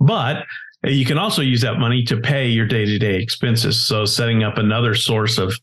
But 0.00 0.44
you 0.90 1.04
can 1.04 1.16
also 1.16 1.42
use 1.42 1.60
that 1.60 1.78
money 1.78 2.02
to 2.04 2.16
pay 2.16 2.48
your 2.48 2.66
day-to-day 2.66 3.22
expenses. 3.22 3.80
So 3.80 4.04
setting 4.04 4.42
up 4.42 4.58
another 4.58 4.96
source 4.96 5.38
of 5.38 5.54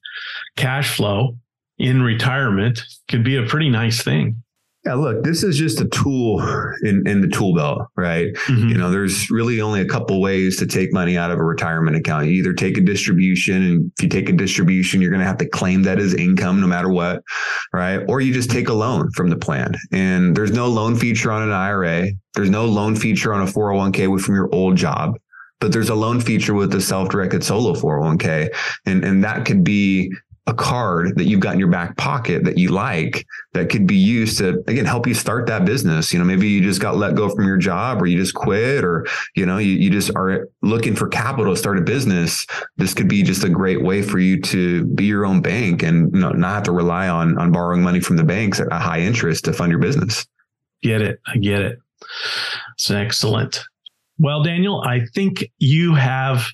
cash 0.55 0.95
flow 0.95 1.37
in 1.77 2.01
retirement 2.01 2.81
could 3.09 3.25
be 3.25 3.35
a 3.35 3.45
pretty 3.45 3.69
nice 3.69 4.01
thing. 4.01 4.41
Yeah, 4.85 4.93
look, 4.93 5.23
this 5.23 5.43
is 5.43 5.57
just 5.57 5.81
a 5.81 5.89
tool 5.89 6.39
in, 6.83 7.05
in 7.05 7.19
the 7.19 7.27
tool 7.27 7.53
belt, 7.53 7.81
right? 7.97 8.33
Mm-hmm. 8.33 8.69
You 8.69 8.77
know, 8.77 8.89
there's 8.89 9.29
really 9.29 9.59
only 9.59 9.81
a 9.81 9.85
couple 9.85 10.21
ways 10.21 10.55
to 10.57 10.65
take 10.65 10.93
money 10.93 11.17
out 11.17 11.31
of 11.31 11.39
a 11.39 11.43
retirement 11.43 11.97
account. 11.97 12.27
You 12.27 12.31
either 12.31 12.53
take 12.53 12.77
a 12.77 12.81
distribution, 12.81 13.61
and 13.61 13.91
if 13.97 14.03
you 14.03 14.09
take 14.09 14.29
a 14.29 14.33
distribution, 14.33 15.01
you're 15.01 15.11
going 15.11 15.19
to 15.19 15.27
have 15.27 15.37
to 15.39 15.49
claim 15.49 15.83
that 15.83 15.99
as 15.99 16.13
income 16.13 16.61
no 16.61 16.67
matter 16.67 16.89
what, 16.89 17.21
right? 17.73 17.99
Or 18.07 18.21
you 18.21 18.33
just 18.33 18.51
take 18.51 18.69
a 18.69 18.73
loan 18.73 19.11
from 19.11 19.29
the 19.29 19.35
plan. 19.35 19.73
And 19.91 20.33
there's 20.35 20.53
no 20.53 20.67
loan 20.67 20.95
feature 20.95 21.29
on 21.29 21.43
an 21.43 21.51
IRA. 21.51 22.07
There's 22.33 22.49
no 22.49 22.65
loan 22.65 22.95
feature 22.95 23.33
on 23.33 23.41
a 23.41 23.51
401k 23.51 24.21
from 24.21 24.35
your 24.35 24.49
old 24.53 24.77
job 24.77 25.15
but 25.59 25.73
there's 25.73 25.89
a 25.89 25.95
loan 25.95 26.21
feature 26.21 26.53
with 26.53 26.71
the 26.71 26.79
self-directed 26.79 27.43
solo 27.43 27.73
401k 27.73 28.47
and 28.85 29.03
and 29.03 29.25
that 29.25 29.45
could 29.45 29.61
be 29.61 30.09
a 30.49 30.53
card 30.55 31.15
that 31.15 31.25
you've 31.25 31.39
got 31.39 31.53
in 31.53 31.59
your 31.59 31.69
back 31.69 31.95
pocket 31.95 32.43
that 32.43 32.57
you 32.57 32.69
like 32.69 33.25
that 33.53 33.69
could 33.69 33.85
be 33.85 33.95
used 33.95 34.39
to 34.39 34.63
again 34.67 34.85
help 34.85 35.05
you 35.05 35.13
start 35.13 35.45
that 35.45 35.63
business. 35.63 36.11
You 36.11 36.17
know 36.17 36.25
maybe 36.25 36.47
you 36.47 36.61
just 36.61 36.81
got 36.81 36.97
let 36.97 37.15
go 37.15 37.29
from 37.29 37.45
your 37.45 37.57
job 37.57 38.01
or 38.01 38.07
you 38.07 38.17
just 38.17 38.33
quit 38.33 38.83
or 38.83 39.05
you 39.35 39.45
know 39.45 39.59
you, 39.59 39.73
you 39.73 39.91
just 39.91 40.09
are 40.15 40.49
looking 40.63 40.95
for 40.95 41.07
capital 41.07 41.53
to 41.53 41.59
start 41.59 41.77
a 41.77 41.81
business. 41.81 42.47
This 42.77 42.95
could 42.95 43.07
be 43.07 43.21
just 43.21 43.43
a 43.43 43.49
great 43.49 43.83
way 43.83 44.01
for 44.01 44.17
you 44.17 44.41
to 44.41 44.85
be 44.85 45.05
your 45.05 45.25
own 45.25 45.41
bank 45.41 45.83
and 45.83 46.13
you 46.13 46.19
know, 46.19 46.31
not 46.31 46.55
have 46.55 46.63
to 46.63 46.71
rely 46.71 47.07
on 47.07 47.37
on 47.37 47.51
borrowing 47.51 47.83
money 47.83 47.99
from 47.99 48.17
the 48.17 48.23
banks 48.23 48.59
at 48.59 48.67
a 48.71 48.79
high 48.79 49.01
interest 49.01 49.45
to 49.45 49.53
fund 49.53 49.71
your 49.71 49.79
business. 49.79 50.25
Get 50.81 51.01
it. 51.01 51.19
I 51.27 51.37
get 51.37 51.61
it. 51.61 51.77
It's 52.73 52.89
excellent. 52.89 53.63
Well 54.21 54.43
daniel 54.43 54.83
i 54.85 55.05
think 55.15 55.49
you 55.59 55.95
have 55.95 56.45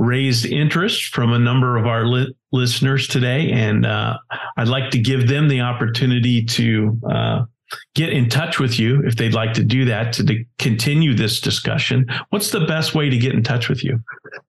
raised 0.00 0.46
interest 0.46 1.14
from 1.14 1.32
a 1.32 1.38
number 1.38 1.76
of 1.76 1.86
our 1.86 2.06
li- 2.06 2.34
listeners 2.52 3.06
today, 3.06 3.52
and 3.52 3.84
uh, 3.84 4.16
I'd 4.56 4.66
like 4.66 4.90
to 4.92 4.98
give 4.98 5.28
them 5.28 5.46
the 5.46 5.60
opportunity 5.60 6.42
to 6.42 6.98
uh, 7.08 7.44
get 7.94 8.10
in 8.10 8.28
touch 8.28 8.58
with 8.58 8.78
you 8.78 9.02
if 9.04 9.16
they'd 9.16 9.34
like 9.34 9.52
to 9.54 9.64
do 9.64 9.84
that 9.84 10.12
to, 10.14 10.44
continue 10.58 11.14
this 11.14 11.40
discussion. 11.40 12.06
What's 12.28 12.50
the 12.50 12.60
best 12.66 12.94
way 12.94 13.08
to 13.08 13.16
get 13.16 13.32
in 13.32 13.42
touch 13.42 13.70
with 13.70 13.82
you? 13.82 13.98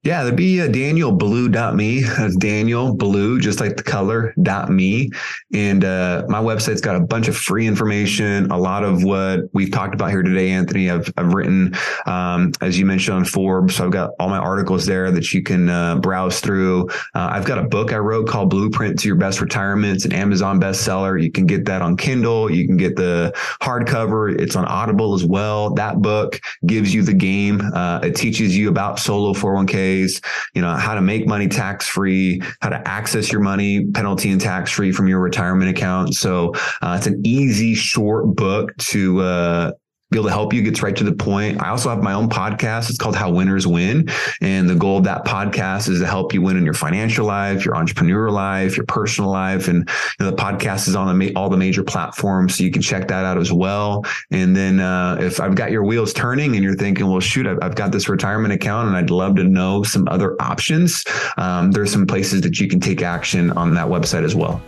Yeah, 0.03 0.23
that'd 0.23 0.35
be 0.35 0.59
uh, 0.59 0.67
danielblue.me. 0.67 2.01
That's 2.01 2.35
Daniel 2.35 2.93
Blue, 2.93 3.39
just 3.39 3.59
like 3.59 3.77
the 3.77 3.83
color, 3.83 4.33
dot 4.41 4.69
me. 4.69 5.09
And 5.53 5.85
uh, 5.85 6.25
my 6.27 6.41
website's 6.41 6.81
got 6.81 6.95
a 6.97 6.99
bunch 6.99 7.27
of 7.27 7.37
free 7.37 7.65
information. 7.65 8.51
A 8.51 8.57
lot 8.57 8.83
of 8.83 9.03
what 9.03 9.41
we've 9.53 9.71
talked 9.71 9.93
about 9.93 10.09
here 10.09 10.21
today, 10.21 10.49
Anthony, 10.49 10.89
I've, 10.89 11.11
I've 11.17 11.33
written, 11.33 11.75
um, 12.07 12.51
as 12.59 12.77
you 12.77 12.85
mentioned 12.85 13.15
on 13.15 13.25
Forbes. 13.25 13.75
So 13.75 13.85
I've 13.85 13.91
got 13.91 14.11
all 14.19 14.27
my 14.27 14.37
articles 14.37 14.85
there 14.85 15.11
that 15.11 15.33
you 15.33 15.41
can 15.43 15.69
uh, 15.69 15.95
browse 15.97 16.41
through. 16.41 16.89
Uh, 17.15 17.29
I've 17.31 17.45
got 17.45 17.57
a 17.57 17.63
book 17.63 17.93
I 17.93 17.97
wrote 17.97 18.27
called 18.27 18.49
Blueprint 18.49 18.99
to 18.99 19.07
Your 19.07 19.17
Best 19.17 19.39
Retirement. 19.39 19.95
It's 19.95 20.05
an 20.05 20.13
Amazon 20.13 20.59
bestseller. 20.59 21.21
You 21.21 21.31
can 21.31 21.45
get 21.45 21.65
that 21.65 21.81
on 21.81 21.95
Kindle. 21.95 22.51
You 22.51 22.67
can 22.67 22.75
get 22.75 22.95
the 23.11 23.31
hardcover. 23.61 24.39
It's 24.39 24.55
on 24.55 24.65
Audible 24.65 25.13
as 25.13 25.25
well. 25.25 25.73
That 25.73 26.01
book 26.01 26.39
gives 26.65 26.93
you 26.93 27.03
the 27.03 27.13
game. 27.13 27.61
Uh, 27.73 27.99
it 28.03 28.15
teaches 28.15 28.57
you 28.57 28.69
about 28.69 28.99
solo 28.99 29.33
401ks, 29.33 30.23
you 30.53 30.61
know, 30.61 30.73
how 30.75 30.95
to 30.95 31.01
make 31.01 31.27
money 31.27 31.47
tax 31.47 31.87
free, 31.87 32.41
how 32.61 32.69
to 32.69 32.87
access 32.87 33.31
your 33.31 33.41
money 33.41 33.85
penalty 33.85 34.31
and 34.31 34.39
tax 34.39 34.71
free 34.71 34.91
from 34.91 35.07
your 35.07 35.19
retirement 35.19 35.69
account. 35.69 36.15
So 36.15 36.53
uh, 36.81 36.95
it's 36.97 37.07
an 37.07 37.21
easy, 37.25 37.75
short 37.75 38.35
book 38.35 38.75
to 38.77 39.21
uh, 39.21 39.71
be 40.11 40.17
able 40.17 40.27
to 40.27 40.33
help 40.33 40.53
you, 40.53 40.61
gets 40.61 40.83
right 40.83 40.95
to 40.95 41.05
the 41.05 41.13
point. 41.13 41.61
I 41.61 41.69
also 41.69 41.89
have 41.89 42.03
my 42.03 42.11
own 42.11 42.27
podcast. 42.27 42.89
It's 42.89 42.97
called 42.97 43.15
How 43.15 43.31
Winners 43.31 43.65
Win. 43.65 44.09
And 44.41 44.69
the 44.69 44.75
goal 44.75 44.97
of 44.97 45.05
that 45.05 45.23
podcast 45.23 45.87
is 45.87 46.01
to 46.01 46.05
help 46.05 46.33
you 46.33 46.41
win 46.41 46.57
in 46.57 46.65
your 46.65 46.73
financial 46.73 47.25
life, 47.25 47.63
your 47.63 47.75
entrepreneurial 47.75 48.33
life, 48.33 48.75
your 48.75 48.85
personal 48.85 49.31
life. 49.31 49.69
And 49.69 49.89
you 50.19 50.25
know, 50.25 50.31
the 50.31 50.35
podcast 50.35 50.89
is 50.89 50.97
on 50.97 51.17
the, 51.17 51.33
all 51.35 51.49
the 51.49 51.55
major 51.55 51.81
platforms. 51.81 52.57
So 52.57 52.65
you 52.65 52.71
can 52.71 52.81
check 52.81 53.07
that 53.07 53.23
out 53.23 53.37
as 53.37 53.53
well. 53.53 54.05
And 54.31 54.53
then 54.53 54.81
uh, 54.81 55.17
if 55.21 55.39
I've 55.39 55.55
got 55.55 55.71
your 55.71 55.85
wheels 55.85 56.11
turning 56.11 56.55
and 56.55 56.63
you're 56.63 56.75
thinking, 56.75 57.07
well, 57.07 57.21
shoot, 57.21 57.47
I've, 57.47 57.59
I've 57.61 57.75
got 57.75 57.93
this 57.93 58.09
retirement 58.09 58.53
account 58.53 58.89
and 58.89 58.97
I'd 58.97 59.11
love 59.11 59.37
to 59.37 59.45
know 59.45 59.81
some 59.83 60.09
other 60.09 60.35
options, 60.41 61.05
um, 61.37 61.71
there's 61.71 61.91
some 61.91 62.05
places 62.05 62.41
that 62.41 62.59
you 62.59 62.67
can 62.67 62.81
take 62.81 63.01
action 63.01 63.51
on 63.51 63.73
that 63.75 63.87
website 63.87 64.25
as 64.25 64.35
well. 64.35 64.61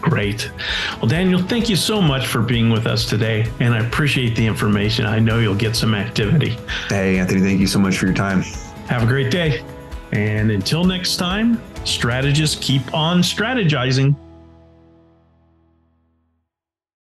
Great. 0.00 0.50
Well, 0.98 1.08
Daniel, 1.08 1.40
thank 1.40 1.68
you 1.68 1.76
so 1.76 2.00
much 2.00 2.26
for 2.26 2.40
being 2.40 2.70
with 2.70 2.86
us 2.86 3.04
today. 3.04 3.50
And 3.60 3.74
I 3.74 3.86
appreciate 3.86 4.34
the 4.34 4.46
information. 4.46 5.06
I 5.06 5.18
know 5.18 5.38
you'll 5.38 5.54
get 5.54 5.76
some 5.76 5.94
activity. 5.94 6.56
Hey, 6.88 7.18
Anthony, 7.18 7.40
thank 7.40 7.60
you 7.60 7.66
so 7.66 7.78
much 7.78 7.98
for 7.98 8.06
your 8.06 8.14
time. 8.14 8.42
Have 8.88 9.02
a 9.02 9.06
great 9.06 9.30
day. 9.30 9.62
And 10.12 10.50
until 10.50 10.84
next 10.84 11.16
time, 11.16 11.62
strategists 11.84 12.56
keep 12.64 12.94
on 12.94 13.20
strategizing. 13.20 14.16